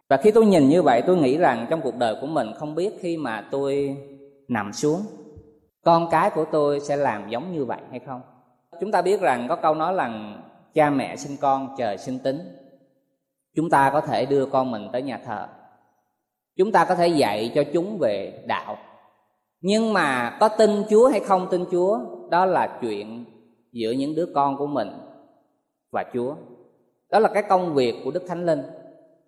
Và 0.10 0.18
khi 0.18 0.32
tôi 0.32 0.46
nhìn 0.46 0.70
như 0.70 0.82
vậy 0.82 1.02
tôi 1.02 1.18
nghĩ 1.18 1.38
rằng 1.38 1.68
trong 1.70 1.82
cuộc 1.82 1.96
đời 1.98 2.16
của 2.22 2.28
mình 2.28 2.48
không 2.58 2.76
biết 2.76 2.92
khi 3.02 3.18
mà 3.18 3.48
tôi 3.52 3.98
nằm 4.48 4.74
xuống 4.74 5.02
con 5.84 6.08
cái 6.12 6.30
của 6.30 6.46
tôi 6.52 6.80
sẽ 6.80 6.96
làm 6.96 7.30
giống 7.30 7.54
như 7.54 7.66
vậy 7.66 7.80
hay 7.90 8.00
không. 8.00 8.22
Chúng 8.82 8.92
ta 8.92 9.02
biết 9.02 9.22
rằng 9.22 9.46
có 9.50 9.56
câu 9.56 9.76
nói 9.76 9.94
rằng 9.96 10.42
cha 10.74 10.90
mẹ 10.90 11.16
sinh 11.16 11.38
con, 11.42 11.76
trời 11.78 11.98
sinh 11.98 12.20
tính. 12.20 12.40
Chúng 13.56 13.70
ta 13.70 13.90
có 13.90 14.02
thể 14.02 14.26
đưa 14.26 14.46
con 14.46 14.72
mình 14.72 14.90
tới 14.92 15.02
nhà 15.02 15.20
thờ. 15.26 15.48
Chúng 16.58 16.72
ta 16.72 16.86
có 16.86 16.96
thể 16.96 17.08
dạy 17.08 17.52
cho 17.56 17.64
chúng 17.74 17.98
về 17.98 18.44
đạo. 18.48 18.78
Nhưng 19.62 19.94
mà 19.94 20.38
có 20.40 20.48
tin 20.48 20.84
chúa 20.90 21.08
hay 21.08 21.20
không 21.20 21.48
tin 21.52 21.66
chúa, 21.72 22.00
đó 22.30 22.46
là 22.46 22.78
chuyện 22.82 23.26
giữa 23.72 23.92
những 23.92 24.16
đứa 24.16 24.26
con 24.36 24.58
của 24.58 24.68
mình 24.68 24.90
và 25.92 26.06
chúa. 26.14 26.36
Đó 27.10 27.20
là 27.20 27.30
cái 27.34 27.44
công 27.44 27.74
việc 27.74 27.96
của 28.04 28.12
đức 28.12 28.24
thánh 28.28 28.46
linh. 28.46 28.62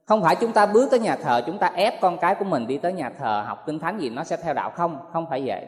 Không 0.06 0.22
phải 0.22 0.36
chúng 0.36 0.52
ta 0.52 0.66
bước 0.66 0.88
tới 0.92 1.00
nhà 1.00 1.16
thờ, 1.16 1.42
chúng 1.46 1.58
ta 1.58 1.72
ép 1.76 2.02
con 2.02 2.18
cái 2.18 2.36
của 2.36 2.46
mình 2.46 2.68
đi 2.68 2.78
tới 2.78 2.94
nhà 2.94 3.10
thờ 3.10 3.44
học 3.48 3.64
kinh 3.66 3.80
thánh 3.80 4.00
gì 4.00 4.10
nó 4.10 4.24
sẽ 4.24 4.38
theo 4.38 4.54
đạo 4.54 4.70
không? 4.70 5.00
Không 5.14 5.26
phải 5.30 5.44
vậy. 5.46 5.66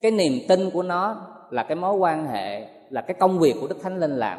Cái 0.00 0.10
niềm 0.10 0.32
tin 0.48 0.70
của 0.70 0.82
nó 0.82 1.26
là 1.50 1.62
cái 1.62 1.76
mối 1.76 1.94
quan 1.94 2.26
hệ, 2.26 2.68
là 2.90 3.00
cái 3.00 3.14
công 3.14 3.38
việc 3.38 3.54
của 3.60 3.68
đức 3.68 3.76
thánh 3.82 3.98
linh 3.98 4.16
làm 4.16 4.38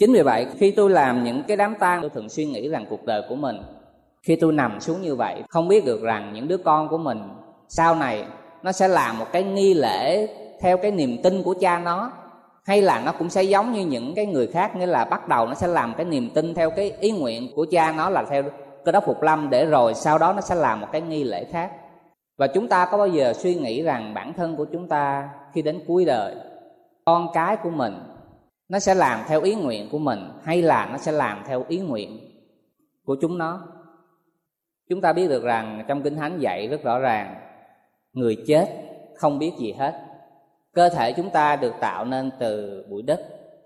chính 0.00 0.12
vì 0.12 0.22
vậy, 0.22 0.46
khi 0.58 0.70
tôi 0.70 0.90
làm 0.90 1.24
những 1.24 1.42
cái 1.48 1.56
đám 1.56 1.74
tang, 1.74 2.00
tôi 2.00 2.10
thường 2.10 2.28
suy 2.28 2.44
nghĩ 2.44 2.68
rằng 2.68 2.86
cuộc 2.90 3.04
đời 3.04 3.22
của 3.28 3.34
mình, 3.34 3.56
khi 4.22 4.36
tôi 4.36 4.52
nằm 4.52 4.80
xuống 4.80 5.02
như 5.02 5.14
vậy, 5.14 5.42
không 5.48 5.68
biết 5.68 5.84
được 5.84 6.02
rằng 6.02 6.32
những 6.34 6.48
đứa 6.48 6.56
con 6.56 6.88
của 6.88 6.98
mình 6.98 7.18
sau 7.68 7.94
này 7.94 8.24
nó 8.62 8.72
sẽ 8.72 8.88
làm 8.88 9.18
một 9.18 9.26
cái 9.32 9.42
nghi 9.42 9.74
lễ 9.74 10.28
theo 10.60 10.76
cái 10.76 10.90
niềm 10.90 11.16
tin 11.22 11.42
của 11.42 11.54
cha 11.60 11.78
nó, 11.78 12.12
hay 12.64 12.82
là 12.82 13.02
nó 13.04 13.12
cũng 13.12 13.30
sẽ 13.30 13.42
giống 13.42 13.72
như 13.72 13.86
những 13.86 14.14
cái 14.14 14.26
người 14.26 14.46
khác, 14.46 14.76
nghĩa 14.76 14.86
là 14.86 15.04
bắt 15.04 15.28
đầu 15.28 15.46
nó 15.46 15.54
sẽ 15.54 15.66
làm 15.66 15.94
cái 15.96 16.06
niềm 16.06 16.30
tin 16.34 16.54
theo 16.54 16.70
cái 16.70 16.92
ý 17.00 17.10
nguyện 17.10 17.48
của 17.56 17.66
cha 17.70 17.92
nó 17.92 18.10
là 18.10 18.24
theo 18.30 18.42
cơ 18.84 18.92
đốc 18.92 19.06
phục 19.06 19.22
lâm, 19.22 19.50
để 19.50 19.66
rồi 19.66 19.94
sau 19.94 20.18
đó 20.18 20.32
nó 20.32 20.40
sẽ 20.40 20.54
làm 20.54 20.80
một 20.80 20.88
cái 20.92 21.00
nghi 21.00 21.24
lễ 21.24 21.44
khác. 21.44 21.70
Và 22.38 22.46
chúng 22.46 22.68
ta 22.68 22.88
có 22.90 22.98
bao 22.98 23.06
giờ 23.06 23.32
suy 23.32 23.54
nghĩ 23.54 23.82
rằng 23.82 24.14
bản 24.14 24.32
thân 24.32 24.56
của 24.56 24.64
chúng 24.72 24.88
ta 24.88 25.28
khi 25.54 25.62
đến 25.62 25.80
cuối 25.86 26.04
đời, 26.04 26.34
con 27.04 27.28
cái 27.32 27.56
của 27.56 27.70
mình 27.70 27.94
nó 28.70 28.78
sẽ 28.78 28.94
làm 28.94 29.24
theo 29.28 29.42
ý 29.42 29.54
nguyện 29.54 29.88
của 29.92 29.98
mình 29.98 30.30
hay 30.42 30.62
là 30.62 30.88
nó 30.92 30.98
sẽ 30.98 31.12
làm 31.12 31.42
theo 31.46 31.64
ý 31.68 31.78
nguyện 31.78 32.20
của 33.04 33.16
chúng 33.20 33.38
nó? 33.38 33.68
Chúng 34.88 35.00
ta 35.00 35.12
biết 35.12 35.28
được 35.28 35.42
rằng 35.42 35.84
trong 35.88 36.02
kinh 36.02 36.16
thánh 36.16 36.38
dạy 36.38 36.68
rất 36.68 36.82
rõ 36.82 36.98
ràng, 36.98 37.34
người 38.12 38.36
chết 38.46 38.68
không 39.16 39.38
biết 39.38 39.52
gì 39.58 39.72
hết. 39.72 40.00
Cơ 40.72 40.88
thể 40.88 41.12
chúng 41.12 41.30
ta 41.30 41.56
được 41.56 41.74
tạo 41.80 42.04
nên 42.04 42.30
từ 42.38 42.84
bụi 42.90 43.02
đất 43.02 43.20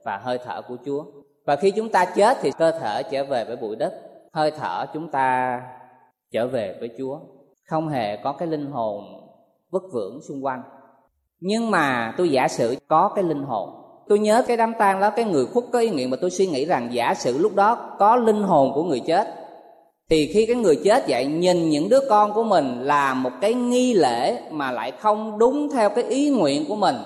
và 0.05 0.19
hơi 0.19 0.39
thở 0.45 0.63
của 0.63 0.77
chúa. 0.85 1.05
Và 1.47 1.57
khi 1.57 1.71
chúng 1.71 1.89
ta 1.89 2.05
chết 2.05 2.37
thì 2.41 2.51
cơ 2.59 2.71
thể 2.71 3.03
trở 3.11 3.25
về 3.25 3.45
với 3.45 3.57
bụi 3.57 3.77
đất, 3.77 3.93
hơi 4.33 4.51
thở 4.51 4.87
chúng 4.95 5.11
ta 5.11 5.61
trở 6.31 6.47
về 6.47 6.77
với 6.81 6.91
chúa. 6.99 7.21
Không 7.67 7.89
hề 7.89 8.17
có 8.17 8.33
cái 8.33 8.49
linh 8.49 8.67
hồn 8.67 9.05
vất 9.71 9.83
vưởng 9.93 10.21
xung 10.29 10.45
quanh. 10.45 10.63
Nhưng 11.41 11.71
mà 11.71 12.15
tôi 12.17 12.31
giả 12.31 12.49
sử 12.49 12.77
có 12.89 13.13
cái 13.15 13.25
linh 13.25 13.43
hồn 13.43 13.84
tôi 14.09 14.19
nhớ 14.19 14.43
cái 14.47 14.57
đám 14.57 14.73
tang 14.79 15.01
đó, 15.01 15.11
cái 15.11 15.25
người 15.25 15.47
khuất 15.47 15.65
có 15.73 15.79
ý 15.79 15.91
nguyện 15.91 16.11
mà 16.11 16.17
tôi 16.21 16.31
suy 16.31 16.47
nghĩ 16.47 16.65
rằng 16.65 16.89
giả 16.93 17.15
sử 17.15 17.39
lúc 17.39 17.55
đó 17.55 17.75
có 17.99 18.17
linh 18.17 18.43
hồn 18.43 18.73
của 18.75 18.83
người 18.83 19.01
chết, 19.01 19.29
thì 20.11 20.31
khi 20.35 20.47
cái 20.47 20.57
người 20.57 20.77
chết 20.85 21.09
vậy 21.09 21.27
nhìn 21.27 21.71
những 21.71 21.89
đứa 21.89 22.01
con 22.09 22.33
của 22.33 22.45
mình 22.45 22.81
làm 22.83 23.23
một 23.23 23.31
cái 23.41 23.55
nghi 23.55 23.95
lễ 23.95 24.39
mà 24.51 24.73
lại 24.73 24.93
không 25.01 25.39
đúng 25.39 25.69
theo 25.73 25.91
cái 25.91 26.05
ý 26.05 26.31
nguyện 26.31 26.65
của 26.69 26.77
mình 26.77 26.97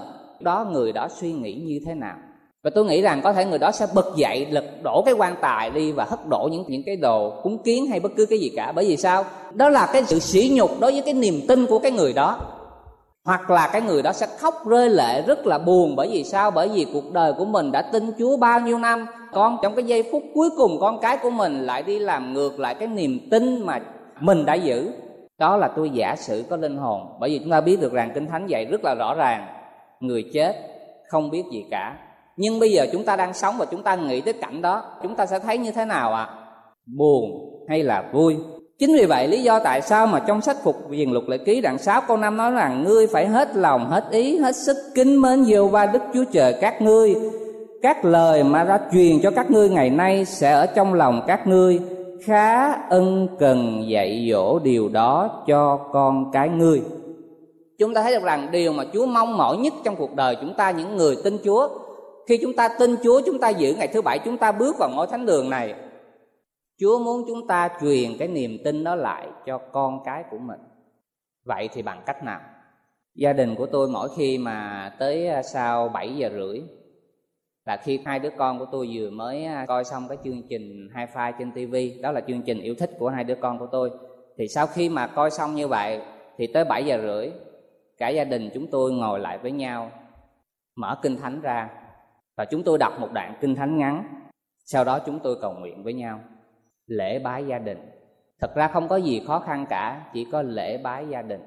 đó 0.41 0.67
người 0.73 0.93
đó 0.93 1.09
suy 1.21 1.33
nghĩ 1.33 1.55
như 1.55 1.81
thế 1.87 1.95
nào? 1.95 2.17
Và 2.65 2.71
tôi 2.75 2.85
nghĩ 2.85 3.03
rằng 3.03 3.21
có 3.25 3.33
thể 3.33 3.45
người 3.45 3.59
đó 3.59 3.71
sẽ 3.73 3.87
bật 3.95 4.17
dậy, 4.17 4.47
lật 4.51 4.65
đổ 4.83 5.03
cái 5.03 5.15
quan 5.15 5.35
tài 5.41 5.71
đi 5.71 5.93
và 5.93 6.05
hất 6.05 6.19
đổ 6.29 6.49
những 6.53 6.65
những 6.69 6.83
cái 6.87 6.97
đồ 6.97 7.41
cúng 7.43 7.59
kiến 7.63 7.87
hay 7.87 8.01
bất 8.01 8.13
cứ 8.17 8.27
cái 8.27 8.39
gì 8.39 8.51
cả. 8.57 8.73
Bởi 8.73 8.85
vì 8.85 8.97
sao? 8.97 9.25
Đó 9.55 9.69
là 9.69 9.89
cái 9.93 10.05
sự 10.07 10.19
sỉ 10.19 10.51
nhục 10.55 10.81
đối 10.81 10.93
với 10.93 11.03
cái 11.03 11.15
niềm 11.15 11.41
tin 11.49 11.67
của 11.67 11.79
cái 11.79 11.93
người 11.93 12.13
đó 12.13 12.39
hoặc 13.29 13.51
là 13.51 13.71
cái 13.73 13.83
người 13.83 14.03
đó 14.03 14.13
sẽ 14.13 14.27
khóc 14.39 14.67
rơi 14.67 14.91
lệ 14.91 15.23
rất 15.23 15.47
là 15.47 15.59
buồn 15.59 15.97
bởi 15.97 16.09
vì 16.13 16.25
sao? 16.25 16.51
Bởi 16.51 16.69
vì 16.69 16.87
cuộc 16.93 17.13
đời 17.13 17.33
của 17.33 17.45
mình 17.45 17.73
đã 17.73 17.83
tin 17.83 18.11
chúa 18.19 18.37
bao 18.37 18.61
nhiêu 18.61 18.79
năm, 18.79 19.07
con 19.33 19.57
trong 19.63 19.75
cái 19.75 19.85
giây 19.85 20.09
phút 20.13 20.23
cuối 20.35 20.51
cùng 20.57 20.79
con 20.81 20.99
cái 21.01 21.19
của 21.23 21.31
mình 21.31 21.61
lại 21.61 21.83
đi 21.83 21.99
làm 21.99 22.35
ngược 22.35 22.61
lại 22.61 22.75
cái 22.75 22.89
niềm 22.89 23.29
tin 23.31 23.67
mà 23.67 23.81
mình 24.21 24.47
đã 24.47 24.55
giữ. 24.55 24.91
Đó 25.39 25.57
là 25.57 25.69
tôi 25.77 25.91
giả 25.91 26.17
sử 26.17 26.45
có 26.51 26.57
linh 26.57 26.77
hồn. 26.77 27.17
Bởi 27.21 27.31
vì 27.31 27.39
chúng 27.39 27.51
ta 27.51 27.61
biết 27.61 27.81
được 27.81 27.93
rằng 27.93 28.11
kinh 28.15 28.27
thánh 28.27 28.47
dạy 28.47 28.65
rất 28.65 28.85
là 28.85 28.95
rõ 28.95 29.15
ràng, 29.15 29.47
người 30.01 30.25
chết 30.33 30.57
không 31.09 31.31
biết 31.31 31.45
gì 31.53 31.65
cả. 31.71 31.97
Nhưng 32.37 32.61
bây 32.61 32.73
giờ 32.73 32.87
chúng 32.93 33.05
ta 33.05 33.17
đang 33.17 33.35
sống 33.35 33.55
và 33.59 33.67
chúng 33.71 33.83
ta 33.83 33.97
nghĩ 33.97 34.21
tới 34.21 34.33
cảnh 34.33 34.63
đó, 34.63 34.85
chúng 35.03 35.17
ta 35.17 35.27
sẽ 35.27 35.39
thấy 35.39 35.59
như 35.59 35.73
thế 35.73 35.85
nào 35.85 36.15
ạ? 36.15 36.23
À? 36.23 36.35
buồn 36.97 37.51
hay 37.69 37.83
là 37.83 38.11
vui? 38.13 38.37
Chính 38.79 38.95
vì 38.95 39.07
vậy, 39.07 39.29
lý 39.29 39.43
do 39.43 39.59
tại 39.59 39.83
sao 39.83 40.07
mà 40.07 40.21
trong 40.27 40.41
sách 40.41 40.57
phục 40.65 40.89
viền 40.89 41.11
lục 41.11 41.29
lệ 41.29 41.39
ký 41.39 41.61
đoạn 41.61 41.79
6 41.79 42.01
câu 42.09 42.17
năm 42.17 42.37
nói 42.37 42.51
rằng, 42.51 42.85
ngươi 42.85 43.07
phải 43.07 43.27
hết 43.27 43.57
lòng, 43.57 43.91
hết 43.91 44.05
ý, 44.11 44.39
hết 44.39 44.57
sức 44.57 44.77
kính 44.95 45.21
mến 45.21 45.45
yêu 45.45 45.69
va 45.69 45.87
đức 45.87 46.03
chúa 46.15 46.25
trời 46.33 46.55
các 46.61 46.83
ngươi. 46.83 47.15
Các 47.83 48.05
lời 48.05 48.45
mà 48.45 48.65
đã 48.65 48.81
truyền 48.93 49.21
cho 49.23 49.31
các 49.31 49.51
ngươi 49.51 49.69
ngày 49.69 49.91
nay 49.91 50.25
sẽ 50.25 50.53
ở 50.53 50.67
trong 50.67 50.95
lòng 50.95 51.23
các 51.27 51.47
ngươi. 51.47 51.81
Khá 52.25 52.73
ân 52.73 53.29
cần 53.39 53.85
dạy 53.89 54.29
dỗ 54.33 54.59
điều 54.59 54.89
đó 54.89 55.45
cho 55.47 55.77
con 55.93 56.31
cái 56.33 56.49
ngươi. 56.49 56.83
Chúng 57.79 57.95
ta 57.95 58.03
thấy 58.03 58.13
được 58.13 58.23
rằng 58.25 58.49
điều 58.51 58.73
mà 58.73 58.85
chúa 58.93 59.07
mong 59.07 59.37
mỏi 59.37 59.57
nhất 59.57 59.73
trong 59.85 59.97
cuộc 59.97 60.15
đời 60.15 60.37
chúng 60.41 60.55
ta, 60.55 60.71
những 60.71 60.97
người 60.97 61.17
tin 61.25 61.39
chúa, 61.45 61.69
khi 62.29 62.39
chúng 62.43 62.53
ta 62.53 62.69
tin 62.69 62.97
chúa, 63.03 63.21
chúng 63.27 63.39
ta 63.39 63.49
giữ 63.49 63.75
ngày 63.75 63.89
thứ 63.89 64.03
bảy, 64.03 64.19
chúng 64.19 64.37
ta 64.37 64.53
bước 64.53 64.79
vào 64.79 64.91
ngôi 64.95 65.07
thánh 65.07 65.27
đường 65.27 65.51
này 65.51 65.75
chúa 66.81 66.99
muốn 66.99 67.25
chúng 67.29 67.47
ta 67.47 67.69
truyền 67.81 68.19
cái 68.19 68.29
niềm 68.29 68.59
tin 68.65 68.85
đó 68.85 68.95
lại 68.95 69.29
cho 69.47 69.59
con 69.59 70.01
cái 70.05 70.25
của 70.31 70.39
mình. 70.39 70.61
Vậy 71.45 71.69
thì 71.73 71.83
bằng 71.83 72.03
cách 72.07 72.25
nào? 72.25 72.41
Gia 73.15 73.33
đình 73.33 73.55
của 73.55 73.67
tôi 73.67 73.89
mỗi 73.89 74.09
khi 74.17 74.39
mà 74.39 74.91
tới 74.99 75.29
à, 75.29 75.43
sau 75.43 75.89
7 75.89 76.17
giờ 76.17 76.31
rưỡi 76.33 76.63
là 77.65 77.77
khi 77.77 78.01
hai 78.05 78.19
đứa 78.19 78.31
con 78.31 78.59
của 78.59 78.67
tôi 78.73 78.91
vừa 78.93 79.11
mới 79.11 79.45
à, 79.45 79.67
coi 79.67 79.85
xong 79.85 80.09
cái 80.09 80.19
chương 80.25 80.43
trình 80.49 80.89
hai 80.95 81.07
file 81.07 81.33
trên 81.39 81.53
tv 81.53 82.03
đó 82.03 82.13
là 82.13 82.21
chương 82.21 82.43
trình 82.43 82.61
yêu 82.61 82.75
thích 82.79 82.91
của 82.99 83.09
hai 83.09 83.25
đứa 83.25 83.35
con 83.35 83.59
của 83.59 83.69
tôi, 83.73 83.91
thì 84.39 84.49
sau 84.49 84.67
khi 84.67 84.89
mà 84.89 85.07
coi 85.07 85.31
xong 85.31 85.55
như 85.55 85.69
vậy 85.69 86.01
thì 86.39 86.47
tới 86.47 86.65
7 86.65 86.85
giờ 86.85 87.01
rưỡi, 87.03 87.31
cả 87.97 88.09
gia 88.09 88.25
đình 88.25 88.51
chúng 88.55 88.71
tôi 88.71 88.93
ngồi 88.93 89.21
lại 89.21 89.39
với 89.39 89.51
nhau, 89.51 89.91
mở 90.77 90.99
kinh 91.03 91.17
thánh 91.17 91.41
ra 91.41 91.71
và 92.37 92.45
chúng 92.45 92.63
tôi 92.63 92.79
đọc 92.79 92.93
một 93.01 93.09
đoạn 93.13 93.35
kinh 93.41 93.55
thánh 93.55 93.79
ngắn. 93.79 94.05
Sau 94.65 94.85
đó 94.85 94.99
chúng 95.07 95.21
tôi 95.21 95.37
cầu 95.41 95.53
nguyện 95.53 95.83
với 95.83 95.93
nhau 95.93 96.21
lễ 96.89 97.19
bái 97.19 97.47
gia 97.47 97.59
đình. 97.59 97.79
Thật 98.41 98.55
ra 98.55 98.69
không 98.69 98.89
có 98.89 98.97
gì 98.97 99.23
khó 99.27 99.39
khăn 99.39 99.67
cả, 99.71 100.01
chỉ 100.13 100.27
có 100.33 100.43
lễ 100.43 100.79
bái 100.79 101.09
gia 101.09 101.23
đình. 101.23 101.41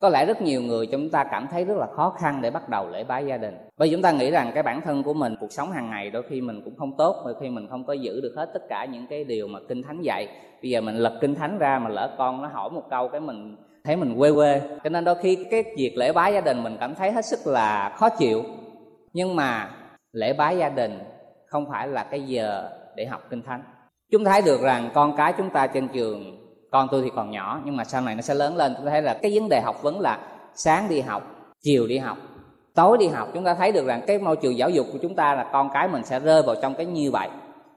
Có 0.00 0.08
lẽ 0.08 0.26
rất 0.26 0.42
nhiều 0.42 0.62
người 0.62 0.86
chúng 0.86 1.10
ta 1.10 1.24
cảm 1.24 1.46
thấy 1.50 1.64
rất 1.64 1.76
là 1.76 1.86
khó 1.86 2.10
khăn 2.10 2.42
để 2.42 2.50
bắt 2.50 2.68
đầu 2.68 2.88
lễ 2.88 3.04
bái 3.04 3.26
gia 3.26 3.36
đình. 3.36 3.56
Bởi 3.76 3.90
chúng 3.92 4.02
ta 4.02 4.12
nghĩ 4.12 4.30
rằng 4.30 4.50
cái 4.54 4.62
bản 4.62 4.80
thân 4.80 5.02
của 5.02 5.14
mình, 5.14 5.36
cuộc 5.40 5.52
sống 5.52 5.72
hàng 5.72 5.90
ngày 5.90 6.10
đôi 6.10 6.22
khi 6.28 6.40
mình 6.40 6.62
cũng 6.64 6.76
không 6.76 6.96
tốt, 6.96 7.22
đôi 7.24 7.34
khi 7.40 7.48
mình 7.48 7.66
không 7.68 7.86
có 7.86 7.92
giữ 7.92 8.20
được 8.20 8.34
hết 8.36 8.50
tất 8.54 8.62
cả 8.68 8.84
những 8.84 9.06
cái 9.06 9.24
điều 9.24 9.48
mà 9.48 9.58
kinh 9.68 9.82
thánh 9.82 10.02
dạy. 10.02 10.28
Bây 10.62 10.70
giờ 10.70 10.80
mình 10.80 10.94
lật 10.94 11.18
kinh 11.20 11.34
thánh 11.34 11.58
ra 11.58 11.78
mà 11.78 11.88
lỡ 11.88 12.14
con 12.18 12.42
nó 12.42 12.48
hỏi 12.48 12.70
một 12.70 12.82
câu 12.90 13.08
cái 13.08 13.20
mình 13.20 13.56
thấy 13.84 13.96
mình 13.96 14.14
quê 14.18 14.32
quê. 14.32 14.60
Cho 14.84 14.90
nên 14.90 15.04
đôi 15.04 15.14
khi 15.14 15.46
cái 15.50 15.64
việc 15.76 15.94
lễ 15.96 16.12
bái 16.12 16.34
gia 16.34 16.40
đình 16.40 16.62
mình 16.62 16.76
cảm 16.80 16.94
thấy 16.94 17.12
hết 17.12 17.24
sức 17.24 17.46
là 17.46 17.94
khó 17.96 18.08
chịu. 18.08 18.42
Nhưng 19.12 19.36
mà 19.36 19.70
lễ 20.12 20.32
bái 20.32 20.58
gia 20.58 20.68
đình 20.68 20.98
không 21.46 21.66
phải 21.70 21.88
là 21.88 22.04
cái 22.04 22.22
giờ 22.22 22.70
để 22.96 23.06
học 23.06 23.22
kinh 23.30 23.42
thánh 23.42 23.62
chúng 24.12 24.24
ta 24.24 24.30
thấy 24.30 24.42
được 24.42 24.60
rằng 24.60 24.90
con 24.94 25.16
cái 25.16 25.32
chúng 25.38 25.50
ta 25.50 25.66
trên 25.66 25.88
trường, 25.88 26.38
con 26.70 26.88
tôi 26.90 27.02
thì 27.02 27.10
còn 27.16 27.30
nhỏ, 27.30 27.60
nhưng 27.64 27.76
mà 27.76 27.84
sau 27.84 28.00
này 28.00 28.14
nó 28.14 28.22
sẽ 28.22 28.34
lớn 28.34 28.56
lên. 28.56 28.74
Chúng 28.76 28.86
ta 28.86 28.90
thấy 28.90 29.02
là 29.02 29.14
cái 29.22 29.32
vấn 29.34 29.48
đề 29.48 29.60
học 29.60 29.82
vấn 29.82 30.00
là 30.00 30.18
sáng 30.54 30.88
đi 30.88 31.00
học, 31.00 31.22
chiều 31.62 31.86
đi 31.86 31.98
học, 31.98 32.18
tối 32.74 32.98
đi 32.98 33.08
học. 33.08 33.28
Chúng 33.34 33.44
ta 33.44 33.54
thấy 33.54 33.72
được 33.72 33.86
rằng 33.86 34.02
cái 34.06 34.18
môi 34.18 34.36
trường 34.36 34.58
giáo 34.58 34.70
dục 34.70 34.86
của 34.92 34.98
chúng 35.02 35.16
ta 35.16 35.34
là 35.34 35.46
con 35.52 35.70
cái 35.74 35.88
mình 35.88 36.04
sẽ 36.04 36.20
rơi 36.20 36.42
vào 36.42 36.56
trong 36.62 36.74
cái 36.74 36.86
như 36.86 37.10
vậy. 37.10 37.28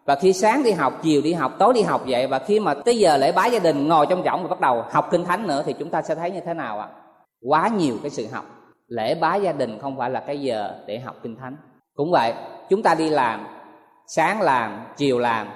Và 0.05 0.15
khi 0.15 0.33
sáng 0.33 0.63
đi 0.63 0.71
học, 0.71 0.93
chiều 1.03 1.21
đi 1.21 1.33
học, 1.33 1.51
tối 1.59 1.73
đi 1.73 1.81
học 1.81 2.01
vậy, 2.07 2.27
và 2.27 2.39
khi 2.39 2.59
mà 2.59 2.73
tới 2.73 2.97
giờ 2.97 3.17
lễ 3.17 3.31
bái 3.31 3.51
gia 3.51 3.59
đình, 3.59 3.87
ngồi 3.87 4.05
trong 4.09 4.23
võng 4.23 4.43
và 4.43 4.49
bắt 4.49 4.59
đầu 4.59 4.83
học 4.91 5.07
kinh 5.11 5.25
thánh 5.25 5.47
nữa, 5.47 5.63
thì 5.65 5.73
chúng 5.73 5.89
ta 5.89 6.01
sẽ 6.01 6.15
thấy 6.15 6.31
như 6.31 6.39
thế 6.45 6.53
nào 6.53 6.79
ạ? 6.79 6.87
À? 6.91 7.01
quá 7.49 7.67
nhiều 7.67 7.95
cái 8.01 8.09
sự 8.09 8.27
học. 8.31 8.45
Lễ 8.87 9.15
bái 9.15 9.41
gia 9.41 9.51
đình 9.51 9.79
không 9.81 9.97
phải 9.97 10.09
là 10.09 10.19
cái 10.19 10.41
giờ 10.41 10.73
để 10.87 10.99
học 10.99 11.15
kinh 11.23 11.35
thánh. 11.35 11.57
Cũng 11.95 12.11
vậy, 12.11 12.33
chúng 12.69 12.83
ta 12.83 12.95
đi 12.95 13.09
làm, 13.09 13.47
sáng 14.07 14.41
làm, 14.41 14.85
chiều 14.97 15.19
làm 15.19 15.47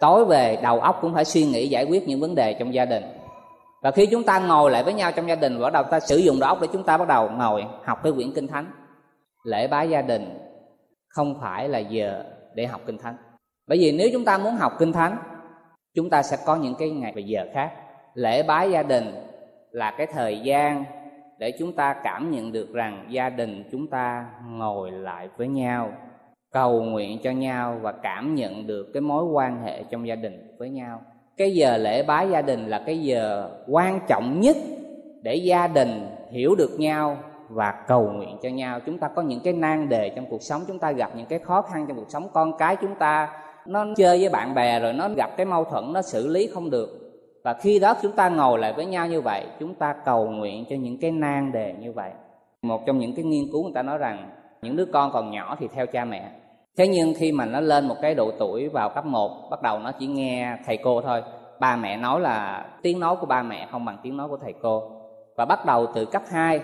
tối 0.00 0.24
về, 0.24 0.58
đầu 0.62 0.80
óc 0.80 0.98
cũng 1.00 1.14
phải 1.14 1.24
suy 1.24 1.44
nghĩ, 1.44 1.68
giải 1.68 1.84
quyết 1.84 2.08
những 2.08 2.20
vấn 2.20 2.34
đề 2.34 2.54
trong 2.54 2.74
gia 2.74 2.84
đình. 2.84 3.02
Và 3.82 3.90
khi 3.90 4.06
chúng 4.06 4.22
ta 4.22 4.38
ngồi 4.38 4.70
lại 4.70 4.84
với 4.84 4.94
nhau 4.94 5.12
trong 5.12 5.28
gia 5.28 5.34
đình 5.34 5.60
bắt 5.60 5.72
đầu 5.72 5.84
ta 5.84 6.00
sử 6.00 6.16
dụng 6.16 6.40
đầu 6.40 6.48
óc 6.48 6.58
để 6.60 6.68
chúng 6.72 6.82
ta 6.82 6.96
bắt 6.96 7.08
đầu 7.08 7.30
ngồi 7.30 7.64
học 7.84 7.98
cái 8.02 8.12
quyển 8.12 8.32
kinh 8.34 8.46
thánh. 8.46 8.66
Lễ 9.44 9.68
bái 9.68 9.90
gia 9.90 10.02
đình 10.02 10.38
không 11.08 11.34
phải 11.40 11.68
là 11.68 11.78
giờ 11.78 12.24
để 12.54 12.66
học 12.66 12.80
kinh 12.86 12.98
thánh. 12.98 13.16
Bởi 13.66 13.78
vì 13.78 13.92
nếu 13.92 14.08
chúng 14.12 14.24
ta 14.24 14.38
muốn 14.38 14.56
học 14.56 14.72
kinh 14.78 14.92
thánh, 14.92 15.16
chúng 15.94 16.10
ta 16.10 16.22
sẽ 16.22 16.36
có 16.46 16.56
những 16.56 16.74
cái 16.74 16.90
ngày 16.90 17.12
và 17.14 17.20
giờ 17.20 17.46
khác. 17.54 17.72
Lễ 18.14 18.42
bái 18.42 18.70
gia 18.70 18.82
đình 18.82 19.14
là 19.70 19.94
cái 19.98 20.06
thời 20.06 20.40
gian 20.40 20.84
để 21.38 21.52
chúng 21.58 21.72
ta 21.72 21.94
cảm 22.04 22.30
nhận 22.30 22.52
được 22.52 22.72
rằng 22.72 23.06
gia 23.08 23.30
đình 23.30 23.68
chúng 23.72 23.90
ta 23.90 24.26
ngồi 24.48 24.90
lại 24.90 25.28
với 25.36 25.48
nhau 25.48 25.92
cầu 26.54 26.82
nguyện 26.82 27.18
cho 27.22 27.30
nhau 27.30 27.78
và 27.82 27.92
cảm 27.92 28.34
nhận 28.34 28.66
được 28.66 28.90
cái 28.94 29.00
mối 29.00 29.24
quan 29.24 29.62
hệ 29.62 29.82
trong 29.90 30.08
gia 30.08 30.14
đình 30.14 30.54
với 30.58 30.70
nhau. 30.70 31.00
Cái 31.36 31.54
giờ 31.54 31.76
lễ 31.76 32.02
bái 32.02 32.30
gia 32.30 32.42
đình 32.42 32.68
là 32.68 32.82
cái 32.86 33.02
giờ 33.02 33.50
quan 33.68 34.00
trọng 34.08 34.40
nhất 34.40 34.56
để 35.22 35.34
gia 35.34 35.66
đình 35.66 36.06
hiểu 36.30 36.54
được 36.54 36.70
nhau 36.78 37.18
và 37.48 37.84
cầu 37.86 38.08
nguyện 38.08 38.36
cho 38.42 38.48
nhau. 38.48 38.80
Chúng 38.86 38.98
ta 38.98 39.08
có 39.08 39.22
những 39.22 39.40
cái 39.40 39.52
nan 39.52 39.88
đề 39.88 40.08
trong 40.16 40.26
cuộc 40.30 40.42
sống, 40.42 40.62
chúng 40.68 40.78
ta 40.78 40.92
gặp 40.92 41.10
những 41.16 41.26
cái 41.26 41.38
khó 41.38 41.62
khăn 41.62 41.84
trong 41.88 41.96
cuộc 41.96 42.10
sống. 42.10 42.28
Con 42.32 42.58
cái 42.58 42.76
chúng 42.76 42.94
ta, 42.94 43.28
nó 43.66 43.86
chơi 43.96 44.20
với 44.20 44.28
bạn 44.28 44.54
bè 44.54 44.80
rồi 44.80 44.92
nó 44.92 45.08
gặp 45.08 45.30
cái 45.36 45.46
mâu 45.46 45.64
thuẫn, 45.64 45.92
nó 45.92 46.02
xử 46.02 46.28
lý 46.28 46.46
không 46.54 46.70
được. 46.70 46.88
Và 47.42 47.54
khi 47.54 47.78
đó 47.78 47.94
chúng 48.02 48.12
ta 48.12 48.28
ngồi 48.28 48.58
lại 48.58 48.72
với 48.72 48.86
nhau 48.86 49.06
như 49.06 49.20
vậy, 49.20 49.46
chúng 49.60 49.74
ta 49.74 49.94
cầu 50.04 50.26
nguyện 50.26 50.64
cho 50.70 50.76
những 50.76 51.00
cái 51.00 51.10
nan 51.10 51.52
đề 51.52 51.74
như 51.80 51.92
vậy. 51.92 52.10
Một 52.62 52.86
trong 52.86 52.98
những 52.98 53.14
cái 53.14 53.24
nghiên 53.24 53.44
cứu 53.52 53.62
người 53.62 53.72
ta 53.74 53.82
nói 53.82 53.98
rằng, 53.98 54.30
những 54.62 54.76
đứa 54.76 54.86
con 54.92 55.12
còn 55.12 55.30
nhỏ 55.30 55.56
thì 55.60 55.68
theo 55.74 55.86
cha 55.86 56.04
mẹ 56.04 56.30
thế 56.76 56.88
nhưng 56.88 57.14
khi 57.16 57.32
mà 57.32 57.46
nó 57.46 57.60
lên 57.60 57.88
một 57.88 57.96
cái 58.02 58.14
độ 58.14 58.30
tuổi 58.38 58.68
vào 58.68 58.88
cấp 58.88 59.06
1 59.06 59.50
bắt 59.50 59.62
đầu 59.62 59.78
nó 59.78 59.92
chỉ 59.92 60.06
nghe 60.06 60.56
thầy 60.66 60.76
cô 60.76 61.00
thôi. 61.00 61.22
Ba 61.60 61.76
mẹ 61.76 61.96
nói 61.96 62.20
là 62.20 62.66
tiếng 62.82 63.00
nói 63.00 63.16
của 63.16 63.26
ba 63.26 63.42
mẹ 63.42 63.68
không 63.70 63.84
bằng 63.84 63.98
tiếng 64.02 64.16
nói 64.16 64.28
của 64.28 64.36
thầy 64.36 64.54
cô. 64.62 64.82
Và 65.36 65.44
bắt 65.44 65.66
đầu 65.66 65.86
từ 65.94 66.04
cấp 66.04 66.22
2 66.28 66.60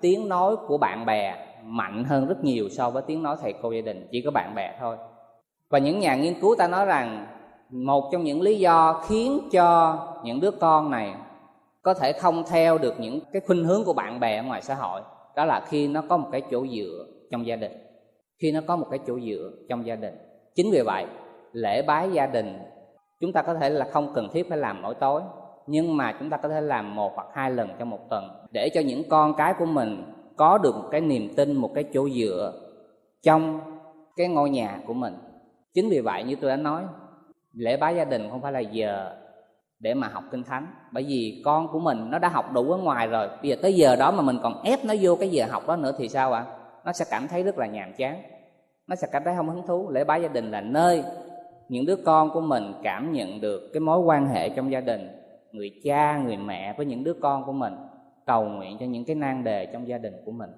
tiếng 0.00 0.28
nói 0.28 0.56
của 0.68 0.78
bạn 0.78 1.06
bè 1.06 1.34
mạnh 1.62 2.04
hơn 2.04 2.26
rất 2.26 2.44
nhiều 2.44 2.68
so 2.68 2.90
với 2.90 3.02
tiếng 3.06 3.22
nói 3.22 3.36
thầy 3.42 3.54
cô 3.62 3.72
gia 3.72 3.80
đình, 3.80 4.08
chỉ 4.12 4.22
có 4.22 4.30
bạn 4.30 4.54
bè 4.54 4.76
thôi. 4.80 4.96
Và 5.70 5.78
những 5.78 5.98
nhà 5.98 6.14
nghiên 6.14 6.40
cứu 6.40 6.54
ta 6.58 6.68
nói 6.68 6.86
rằng 6.86 7.26
một 7.70 8.08
trong 8.12 8.24
những 8.24 8.40
lý 8.40 8.58
do 8.58 9.02
khiến 9.08 9.40
cho 9.52 9.98
những 10.24 10.40
đứa 10.40 10.50
con 10.50 10.90
này 10.90 11.14
có 11.82 11.94
thể 11.94 12.12
không 12.12 12.44
theo 12.50 12.78
được 12.78 13.00
những 13.00 13.20
cái 13.32 13.42
khuynh 13.46 13.64
hướng 13.64 13.84
của 13.84 13.92
bạn 13.92 14.20
bè 14.20 14.36
ở 14.36 14.42
ngoài 14.42 14.62
xã 14.62 14.74
hội 14.74 15.00
đó 15.36 15.44
là 15.44 15.60
khi 15.68 15.88
nó 15.88 16.02
có 16.08 16.16
một 16.16 16.28
cái 16.32 16.42
chỗ 16.50 16.66
dựa 16.66 17.06
trong 17.30 17.46
gia 17.46 17.56
đình 17.56 17.72
khi 18.38 18.52
nó 18.52 18.60
có 18.66 18.76
một 18.76 18.86
cái 18.90 19.00
chỗ 19.06 19.20
dựa 19.20 19.50
trong 19.68 19.86
gia 19.86 19.96
đình. 19.96 20.14
Chính 20.54 20.70
vì 20.70 20.82
vậy, 20.86 21.06
lễ 21.52 21.82
bái 21.82 22.10
gia 22.12 22.26
đình, 22.26 22.58
chúng 23.20 23.32
ta 23.32 23.42
có 23.42 23.54
thể 23.54 23.70
là 23.70 23.88
không 23.92 24.12
cần 24.14 24.28
thiết 24.32 24.48
phải 24.48 24.58
làm 24.58 24.82
mỗi 24.82 24.94
tối, 24.94 25.22
nhưng 25.66 25.96
mà 25.96 26.16
chúng 26.18 26.30
ta 26.30 26.36
có 26.36 26.48
thể 26.48 26.60
làm 26.60 26.94
một 26.94 27.12
hoặc 27.14 27.26
hai 27.34 27.50
lần 27.50 27.68
trong 27.78 27.90
một 27.90 28.10
tuần 28.10 28.24
để 28.52 28.68
cho 28.74 28.80
những 28.80 29.08
con 29.08 29.34
cái 29.34 29.54
của 29.58 29.66
mình 29.66 30.12
có 30.36 30.58
được 30.58 30.74
một 30.74 30.88
cái 30.90 31.00
niềm 31.00 31.34
tin, 31.36 31.56
một 31.56 31.70
cái 31.74 31.84
chỗ 31.92 32.08
dựa 32.08 32.52
trong 33.22 33.60
cái 34.16 34.28
ngôi 34.28 34.50
nhà 34.50 34.80
của 34.86 34.94
mình. 34.94 35.14
Chính 35.74 35.88
vì 35.88 36.00
vậy 36.00 36.24
như 36.24 36.36
tôi 36.40 36.50
đã 36.50 36.56
nói, 36.56 36.82
lễ 37.52 37.76
bái 37.76 37.96
gia 37.96 38.04
đình 38.04 38.30
không 38.30 38.40
phải 38.42 38.52
là 38.52 38.60
giờ 38.60 39.16
để 39.78 39.94
mà 39.94 40.08
học 40.08 40.24
kinh 40.30 40.42
thánh, 40.42 40.66
bởi 40.92 41.04
vì 41.08 41.42
con 41.44 41.68
của 41.68 41.78
mình 41.78 42.10
nó 42.10 42.18
đã 42.18 42.28
học 42.28 42.52
đủ 42.52 42.70
ở 42.70 42.76
ngoài 42.78 43.06
rồi. 43.06 43.28
Bây 43.28 43.50
giờ 43.50 43.56
tới 43.62 43.74
giờ 43.74 43.96
đó 43.96 44.10
mà 44.10 44.22
mình 44.22 44.38
còn 44.42 44.62
ép 44.62 44.84
nó 44.84 44.94
vô 45.00 45.16
cái 45.16 45.28
giờ 45.28 45.46
học 45.50 45.66
đó 45.66 45.76
nữa 45.76 45.92
thì 45.98 46.08
sao 46.08 46.32
ạ? 46.32 46.44
à? 46.48 46.63
Nó 46.84 46.92
sẽ 46.92 47.04
cảm 47.10 47.28
thấy 47.28 47.42
rất 47.42 47.58
là 47.58 47.66
nhàm 47.66 47.92
chán. 47.92 48.22
Nó 48.86 48.96
sẽ 48.96 49.08
cảm 49.12 49.22
thấy 49.24 49.34
không 49.36 49.48
hứng 49.48 49.66
thú. 49.66 49.90
Lễ 49.90 50.04
bái 50.04 50.22
gia 50.22 50.28
đình 50.28 50.50
là 50.50 50.60
nơi 50.60 51.04
những 51.68 51.86
đứa 51.86 51.96
con 51.96 52.30
của 52.30 52.40
mình 52.40 52.72
cảm 52.82 53.12
nhận 53.12 53.40
được 53.40 53.70
cái 53.72 53.80
mối 53.80 54.00
quan 54.00 54.26
hệ 54.26 54.48
trong 54.48 54.72
gia 54.72 54.80
đình, 54.80 55.08
người 55.52 55.80
cha, 55.84 56.18
người 56.18 56.36
mẹ 56.36 56.74
với 56.76 56.86
những 56.86 57.04
đứa 57.04 57.14
con 57.22 57.44
của 57.46 57.52
mình, 57.52 57.74
cầu 58.26 58.44
nguyện 58.44 58.76
cho 58.80 58.86
những 58.86 59.04
cái 59.04 59.16
nan 59.16 59.44
đề 59.44 59.66
trong 59.66 59.88
gia 59.88 59.98
đình 59.98 60.14
của 60.24 60.32
mình. 60.32 60.50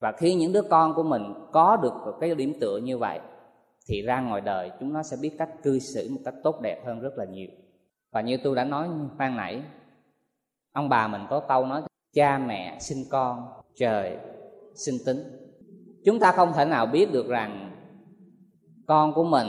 Và 0.00 0.12
khi 0.12 0.34
những 0.34 0.52
đứa 0.52 0.62
con 0.62 0.94
của 0.94 1.02
mình 1.02 1.34
có 1.52 1.76
được 1.76 1.92
cái 2.20 2.34
điểm 2.34 2.52
tựa 2.60 2.76
như 2.76 2.98
vậy, 2.98 3.20
thì 3.88 4.02
ra 4.02 4.20
ngoài 4.20 4.40
đời 4.40 4.70
chúng 4.80 4.92
nó 4.92 5.02
sẽ 5.02 5.16
biết 5.22 5.34
cách 5.38 5.50
cư 5.62 5.78
xử 5.78 6.08
một 6.10 6.20
cách 6.24 6.34
tốt 6.42 6.60
đẹp 6.60 6.82
hơn 6.86 7.00
rất 7.00 7.18
là 7.18 7.24
nhiều. 7.24 7.48
Và 8.12 8.20
như 8.20 8.36
tôi 8.44 8.56
đã 8.56 8.64
nói 8.64 8.88
ban 9.18 9.36
nãy, 9.36 9.62
ông 10.72 10.88
bà 10.88 11.08
mình 11.08 11.22
có 11.30 11.40
câu 11.40 11.66
nói, 11.66 11.82
cha 12.12 12.38
mẹ 12.38 12.76
sinh 12.80 13.04
con, 13.10 13.48
trời 13.74 14.16
sinh 14.74 14.98
tính. 15.06 15.18
Chúng 16.04 16.18
ta 16.18 16.32
không 16.32 16.52
thể 16.52 16.64
nào 16.64 16.86
biết 16.86 17.12
được 17.12 17.28
rằng 17.28 17.70
con 18.86 19.14
của 19.14 19.24
mình 19.24 19.46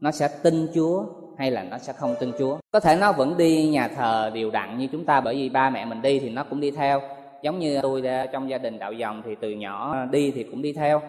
nó 0.00 0.10
sẽ 0.10 0.28
tin 0.42 0.68
chúa 0.74 1.04
hay 1.38 1.50
là 1.50 1.62
nó 1.62 1.78
sẽ 1.78 1.92
không 1.92 2.14
tin 2.20 2.32
chúa. 2.38 2.58
Có 2.72 2.80
thể 2.80 2.96
nó 3.00 3.12
vẫn 3.12 3.36
đi 3.36 3.68
nhà 3.68 3.88
thờ 3.88 4.30
điều 4.34 4.50
đặn 4.50 4.78
như 4.78 4.88
chúng 4.92 5.04
ta 5.04 5.20
bởi 5.20 5.34
vì 5.34 5.48
ba 5.48 5.70
mẹ 5.70 5.84
mình 5.84 6.02
đi 6.02 6.18
thì 6.18 6.30
nó 6.30 6.44
cũng 6.44 6.60
đi 6.60 6.70
theo. 6.70 7.00
Giống 7.42 7.58
như 7.58 7.80
tôi 7.82 8.02
trong 8.32 8.50
gia 8.50 8.58
đình 8.58 8.78
đạo 8.78 8.92
dòng 8.92 9.22
thì 9.24 9.34
từ 9.40 9.50
nhỏ 9.50 10.04
đi 10.10 10.30
thì 10.30 10.44
cũng 10.44 10.62
đi 10.62 10.72
theo. 10.72 11.00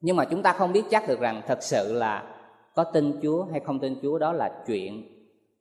Nhưng 0.00 0.16
mà 0.16 0.24
chúng 0.24 0.42
ta 0.42 0.52
không 0.52 0.72
biết 0.72 0.82
chắc 0.90 1.08
được 1.08 1.20
rằng 1.20 1.42
thật 1.46 1.62
sự 1.62 1.92
là 1.92 2.22
có 2.74 2.84
tin 2.84 3.20
chúa 3.22 3.44
hay 3.50 3.60
không 3.60 3.78
tin 3.78 3.96
chúa, 4.02 4.18
đó 4.18 4.32
là 4.32 4.50
chuyện 4.66 5.02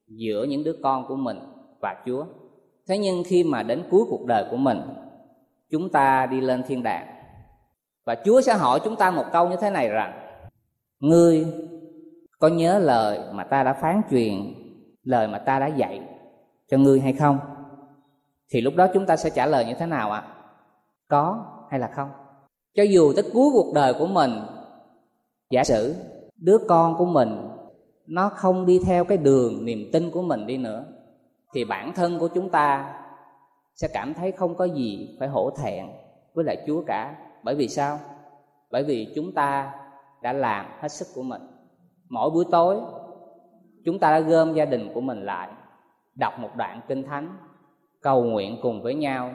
giữa 0.08 0.44
những 0.44 0.64
đứa 0.64 0.76
con 0.84 1.08
của 1.08 1.16
mình 1.16 1.40
và 1.82 2.04
chúa. 2.06 2.26
Thế 2.88 2.98
nhưng 2.98 3.24
khi 3.26 3.44
mà 3.44 3.64
đến 3.64 3.84
cuối 3.92 4.02
cuộc 4.10 4.26
đời 4.26 4.46
của 4.52 4.58
mình 4.58 4.82
chúng 5.72 5.90
ta 5.90 6.26
đi 6.26 6.42
lên 6.42 6.64
thiên 6.68 6.84
đàng. 6.84 7.08
Và 8.06 8.16
chúa 8.26 8.42
sẽ 8.42 8.54
hỏi 8.54 8.80
chúng 8.84 8.96
ta 8.96 9.12
một 9.12 9.26
câu 9.32 9.50
như 9.50 9.56
thế 9.62 9.70
này 9.70 9.90
rằng, 9.90 10.14
ngươi 11.00 11.46
có 12.40 12.48
nhớ 12.48 12.80
lời 12.80 13.20
mà 13.32 13.44
ta 13.44 13.64
đã 13.64 13.74
phán 13.74 14.02
truyền, 14.12 14.54
lời 15.04 15.28
mà 15.28 15.38
ta 15.38 15.60
đã 15.60 15.68
dạy 15.68 16.02
cho 16.72 16.78
ngươi 16.78 17.00
hay 17.00 17.14
không? 17.14 17.40
Thì 18.50 18.62
lúc 18.62 18.76
đó 18.76 18.88
chúng 18.94 19.06
ta 19.06 19.18
sẽ 19.18 19.30
trả 19.30 19.46
lời 19.46 19.66
như 19.66 19.74
thế 19.74 19.86
nào 19.86 20.12
ạ? 20.12 20.24
Có 21.08 21.46
hay 21.70 21.80
là 21.80 21.90
không? 21.96 22.10
Cho 22.74 22.84
dù 22.84 23.14
tới 23.16 23.24
cuối 23.34 23.50
cuộc 23.54 23.74
đời 23.74 23.94
của 23.94 24.08
mình, 24.08 24.32
giả 25.50 25.64
sử 25.64 25.96
đứa 26.38 26.58
con 26.68 26.98
của 26.98 27.06
mình, 27.06 27.48
nó 28.08 28.30
không 28.30 28.66
đi 28.66 28.80
theo 28.86 29.06
cái 29.06 29.18
đường 29.18 29.66
niềm 29.66 29.90
tin 29.94 30.12
của 30.12 30.22
mình 30.22 30.48
đi 30.48 30.58
nữa, 30.58 30.86
thì 31.54 31.66
bản 31.66 31.94
thân 31.94 32.20
của 32.20 32.28
chúng 32.28 32.50
ta 32.50 32.98
sẽ 33.76 33.88
cảm 33.94 34.14
thấy 34.14 34.32
không 34.32 34.56
có 34.56 34.66
gì 34.66 35.16
phải 35.20 35.28
hổ 35.28 35.50
thẹn 35.50 35.86
với 36.34 36.46
lại 36.46 36.64
Chúa 36.68 36.84
cả. 36.88 37.16
Bởi 37.44 37.56
vì 37.56 37.68
sao? 37.68 38.00
Bởi 38.72 38.84
vì 38.84 39.14
chúng 39.16 39.34
ta 39.34 39.74
đã 40.22 40.34
làm 40.34 40.66
hết 40.80 40.88
sức 40.88 41.08
của 41.16 41.24
mình. 41.24 41.42
Mỗi 42.10 42.30
buổi 42.30 42.46
tối 42.52 42.82
chúng 43.86 44.00
ta 44.00 44.12
đã 44.12 44.20
gom 44.20 44.54
gia 44.54 44.66
đình 44.66 44.92
của 44.94 45.02
mình 45.02 45.26
lại, 45.26 45.50
đọc 46.16 46.40
một 46.40 46.50
đoạn 46.58 46.82
kinh 46.88 47.04
thánh, 47.04 47.38
cầu 48.02 48.24
nguyện 48.24 48.58
cùng 48.62 48.82
với 48.82 48.96
nhau 48.96 49.34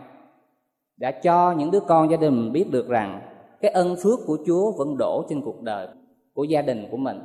đã 0.96 1.10
cho 1.10 1.52
những 1.52 1.70
đứa 1.70 1.80
con 1.80 2.10
gia 2.10 2.16
đình 2.16 2.36
mình 2.36 2.52
biết 2.52 2.66
được 2.70 2.88
rằng 2.88 3.20
cái 3.60 3.70
ân 3.70 3.96
phước 4.02 4.18
của 4.26 4.38
Chúa 4.46 4.72
vẫn 4.72 4.96
đổ 4.98 5.24
trên 5.28 5.40
cuộc 5.40 5.62
đời 5.62 5.88
của 6.34 6.44
gia 6.44 6.62
đình 6.62 6.88
của 6.90 6.96
mình. 6.96 7.20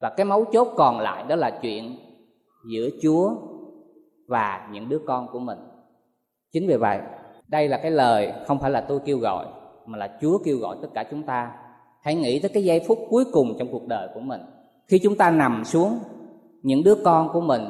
Và 0.00 0.10
cái 0.16 0.24
mấu 0.24 0.44
chốt 0.44 0.68
còn 0.76 1.00
lại 1.00 1.24
đó 1.28 1.36
là 1.36 1.58
chuyện 1.62 1.96
giữa 2.70 2.88
Chúa 3.02 3.34
và 4.26 4.68
những 4.72 4.88
đứa 4.88 4.98
con 5.06 5.28
của 5.32 5.38
mình 5.38 5.58
chính 6.52 6.68
vì 6.68 6.76
vậy, 6.76 6.98
đây 7.48 7.68
là 7.68 7.76
cái 7.76 7.90
lời 7.90 8.32
không 8.46 8.58
phải 8.58 8.70
là 8.70 8.80
tôi 8.80 9.00
kêu 9.04 9.18
gọi, 9.18 9.46
mà 9.86 9.98
là 9.98 10.18
chúa 10.20 10.38
kêu 10.44 10.56
gọi 10.58 10.76
tất 10.82 10.88
cả 10.94 11.04
chúng 11.10 11.22
ta. 11.22 11.52
Hãy 12.02 12.14
nghĩ 12.14 12.40
tới 12.40 12.50
cái 12.54 12.64
giây 12.64 12.84
phút 12.88 12.98
cuối 13.10 13.24
cùng 13.32 13.56
trong 13.58 13.68
cuộc 13.72 13.86
đời 13.86 14.08
của 14.14 14.20
mình. 14.20 14.40
Khi 14.86 14.98
chúng 14.98 15.16
ta 15.16 15.30
nằm 15.30 15.64
xuống, 15.64 15.98
những 16.62 16.84
đứa 16.84 16.94
con 17.04 17.28
của 17.32 17.40
mình 17.40 17.64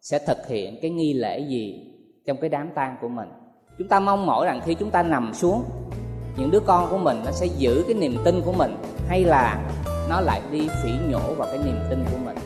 sẽ 0.00 0.18
thực 0.26 0.48
hiện 0.48 0.78
cái 0.82 0.90
nghi 0.90 1.12
lễ 1.12 1.38
gì 1.38 1.92
trong 2.26 2.36
cái 2.40 2.50
đám 2.50 2.70
tang 2.74 2.96
của 3.00 3.08
mình. 3.08 3.28
Chúng 3.78 3.88
ta 3.88 4.00
mong 4.00 4.26
mỏi 4.26 4.46
rằng 4.46 4.60
khi 4.64 4.74
chúng 4.74 4.90
ta 4.90 5.02
nằm 5.02 5.34
xuống, 5.34 5.64
những 6.38 6.50
đứa 6.50 6.60
con 6.60 6.90
của 6.90 6.98
mình 6.98 7.16
nó 7.24 7.30
sẽ 7.30 7.46
giữ 7.46 7.84
cái 7.86 7.94
niềm 7.94 8.16
tin 8.24 8.42
của 8.44 8.52
mình, 8.52 8.74
hay 9.08 9.24
là 9.24 9.70
nó 10.10 10.20
lại 10.20 10.42
đi 10.52 10.68
phỉ 10.82 10.90
nhổ 11.10 11.34
vào 11.34 11.48
cái 11.50 11.58
niềm 11.64 11.76
tin 11.90 11.98
của 12.12 12.18
mình. 12.24 12.36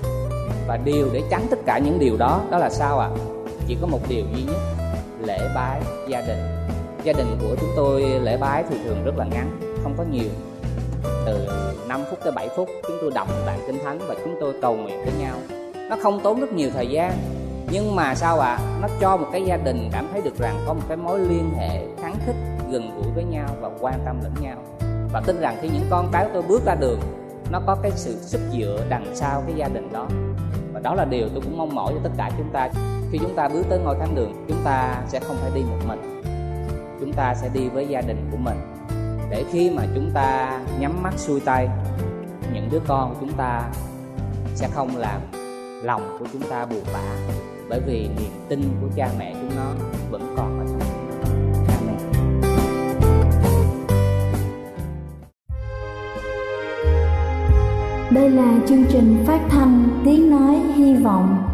Và 0.69 0.77
điều 0.85 1.09
để 1.13 1.23
tránh 1.31 1.43
tất 1.51 1.59
cả 1.67 1.79
những 1.79 1.99
điều 1.99 2.17
đó 2.17 2.43
đó 2.51 2.59
là 2.59 2.71
sao 2.71 2.99
ạ? 2.99 3.09
À? 3.09 3.35
chỉ 3.69 3.77
có 3.81 3.87
một 3.87 4.01
điều 4.09 4.25
duy 4.35 4.43
nhất 4.43 4.57
lễ 5.25 5.39
bái 5.55 5.81
gia 6.09 6.21
đình. 6.21 6.39
Gia 7.03 7.13
đình 7.13 7.39
của 7.41 7.57
chúng 7.61 7.71
tôi 7.77 8.03
lễ 8.03 8.37
bái 8.37 8.65
thì 8.71 8.77
thường 8.85 9.05
rất 9.05 9.19
là 9.19 9.25
ngắn, 9.25 9.61
không 9.83 9.95
có 9.99 10.05
nhiều. 10.11 10.31
Từ 11.27 11.49
5 11.89 12.01
phút 12.11 12.19
tới 12.25 12.33
7 12.33 12.49
phút, 12.57 12.69
chúng 12.89 12.97
tôi 13.01 13.11
đọc 13.15 13.29
đoạn 13.47 13.59
kinh 13.67 13.79
thánh 13.85 13.99
và 14.09 14.15
chúng 14.25 14.37
tôi 14.41 14.55
cầu 14.63 14.77
nguyện 14.77 15.05
với 15.05 15.13
nhau. 15.21 15.37
Nó 15.91 15.97
không 16.03 16.21
tốn 16.21 16.41
rất 16.41 16.53
nhiều 16.53 16.71
thời 16.75 16.87
gian, 16.87 17.13
nhưng 17.71 17.97
mà 17.97 18.15
sao 18.15 18.41
ạ? 18.41 18.59
À? 18.61 18.79
nó 18.83 18.89
cho 19.01 19.17
một 19.17 19.27
cái 19.33 19.45
gia 19.45 19.57
đình 19.57 19.89
cảm 19.93 20.09
thấy 20.13 20.21
được 20.23 20.39
rằng 20.39 20.57
có 20.67 20.75
một 20.75 20.83
cái 20.89 20.97
mối 20.97 21.19
liên 21.19 21.51
hệ 21.59 21.87
kháng 22.03 22.17
khích, 22.27 22.37
gần 22.71 22.91
gũi 22.97 23.13
với 23.15 23.25
nhau 23.25 23.49
và 23.61 23.71
quan 23.81 24.01
tâm 24.05 24.21
lẫn 24.23 24.33
nhau. 24.41 24.57
Và 25.13 25.23
tin 25.27 25.41
rằng 25.41 25.57
khi 25.63 25.69
những 25.69 25.87
con 25.91 26.09
cái 26.13 26.25
của 26.25 26.31
tôi 26.33 26.43
bước 26.43 26.63
ra 26.67 26.75
đường, 26.75 27.01
nó 27.51 27.61
có 27.67 27.77
cái 27.83 27.93
sự 27.95 28.17
sức 28.21 28.41
dựa 28.53 28.85
đằng 28.89 29.07
sau 29.15 29.43
cái 29.47 29.57
gia 29.57 29.69
đình 29.69 29.93
đó. 29.93 30.07
Và 30.73 30.81
đó 30.81 30.95
là 30.95 31.05
điều 31.05 31.29
tôi 31.29 31.43
cũng 31.45 31.59
mong 31.59 31.75
mỏi 31.75 31.93
cho 31.95 32.01
tất 32.03 32.11
cả 32.17 32.31
chúng 32.39 32.49
ta 32.53 32.69
khi 33.15 33.21
chúng 33.21 33.35
ta 33.35 33.49
bước 33.49 33.63
tới 33.69 33.79
ngôi 33.79 33.97
thánh 34.01 34.15
đường, 34.15 34.33
chúng 34.49 34.59
ta 34.65 35.03
sẽ 35.09 35.21
không 35.21 35.37
phải 35.37 35.51
đi 35.55 35.63
một 35.63 35.79
mình. 35.89 36.23
Chúng 37.01 37.13
ta 37.13 37.35
sẽ 37.35 37.49
đi 37.55 37.69
với 37.69 37.87
gia 37.89 38.01
đình 38.01 38.29
của 38.31 38.37
mình. 38.37 38.57
Để 39.31 39.45
khi 39.53 39.71
mà 39.71 39.83
chúng 39.95 40.11
ta 40.15 40.61
nhắm 40.79 41.03
mắt 41.03 41.15
xuôi 41.17 41.41
tay, 41.41 41.69
những 42.53 42.69
đứa 42.71 42.81
con 42.87 43.11
của 43.11 43.17
chúng 43.21 43.33
ta 43.33 43.71
sẽ 44.55 44.69
không 44.75 44.97
làm 44.97 45.21
lòng 45.83 46.17
của 46.19 46.27
chúng 46.33 46.43
ta 46.43 46.67
buồn 46.67 46.83
bã, 46.93 47.17
bởi 47.69 47.81
vì 47.87 48.09
niềm 48.19 48.33
tin 48.49 48.63
của 48.81 48.89
cha 48.97 49.09
mẹ 49.19 49.35
chúng 49.41 49.57
nó 49.57 49.67
vẫn 50.11 50.35
còn 50.37 50.59
ở 50.59 50.67
trong 50.67 50.81
cha 51.69 51.75
mẹ 51.87 51.95
Đây 58.11 58.31
là 58.31 58.59
chương 58.69 58.85
trình 58.89 59.25
phát 59.27 59.41
thanh 59.51 60.03
Tiếng 60.05 60.31
Nói 60.31 60.55
Hy 60.77 60.95
Vọng 60.95 61.54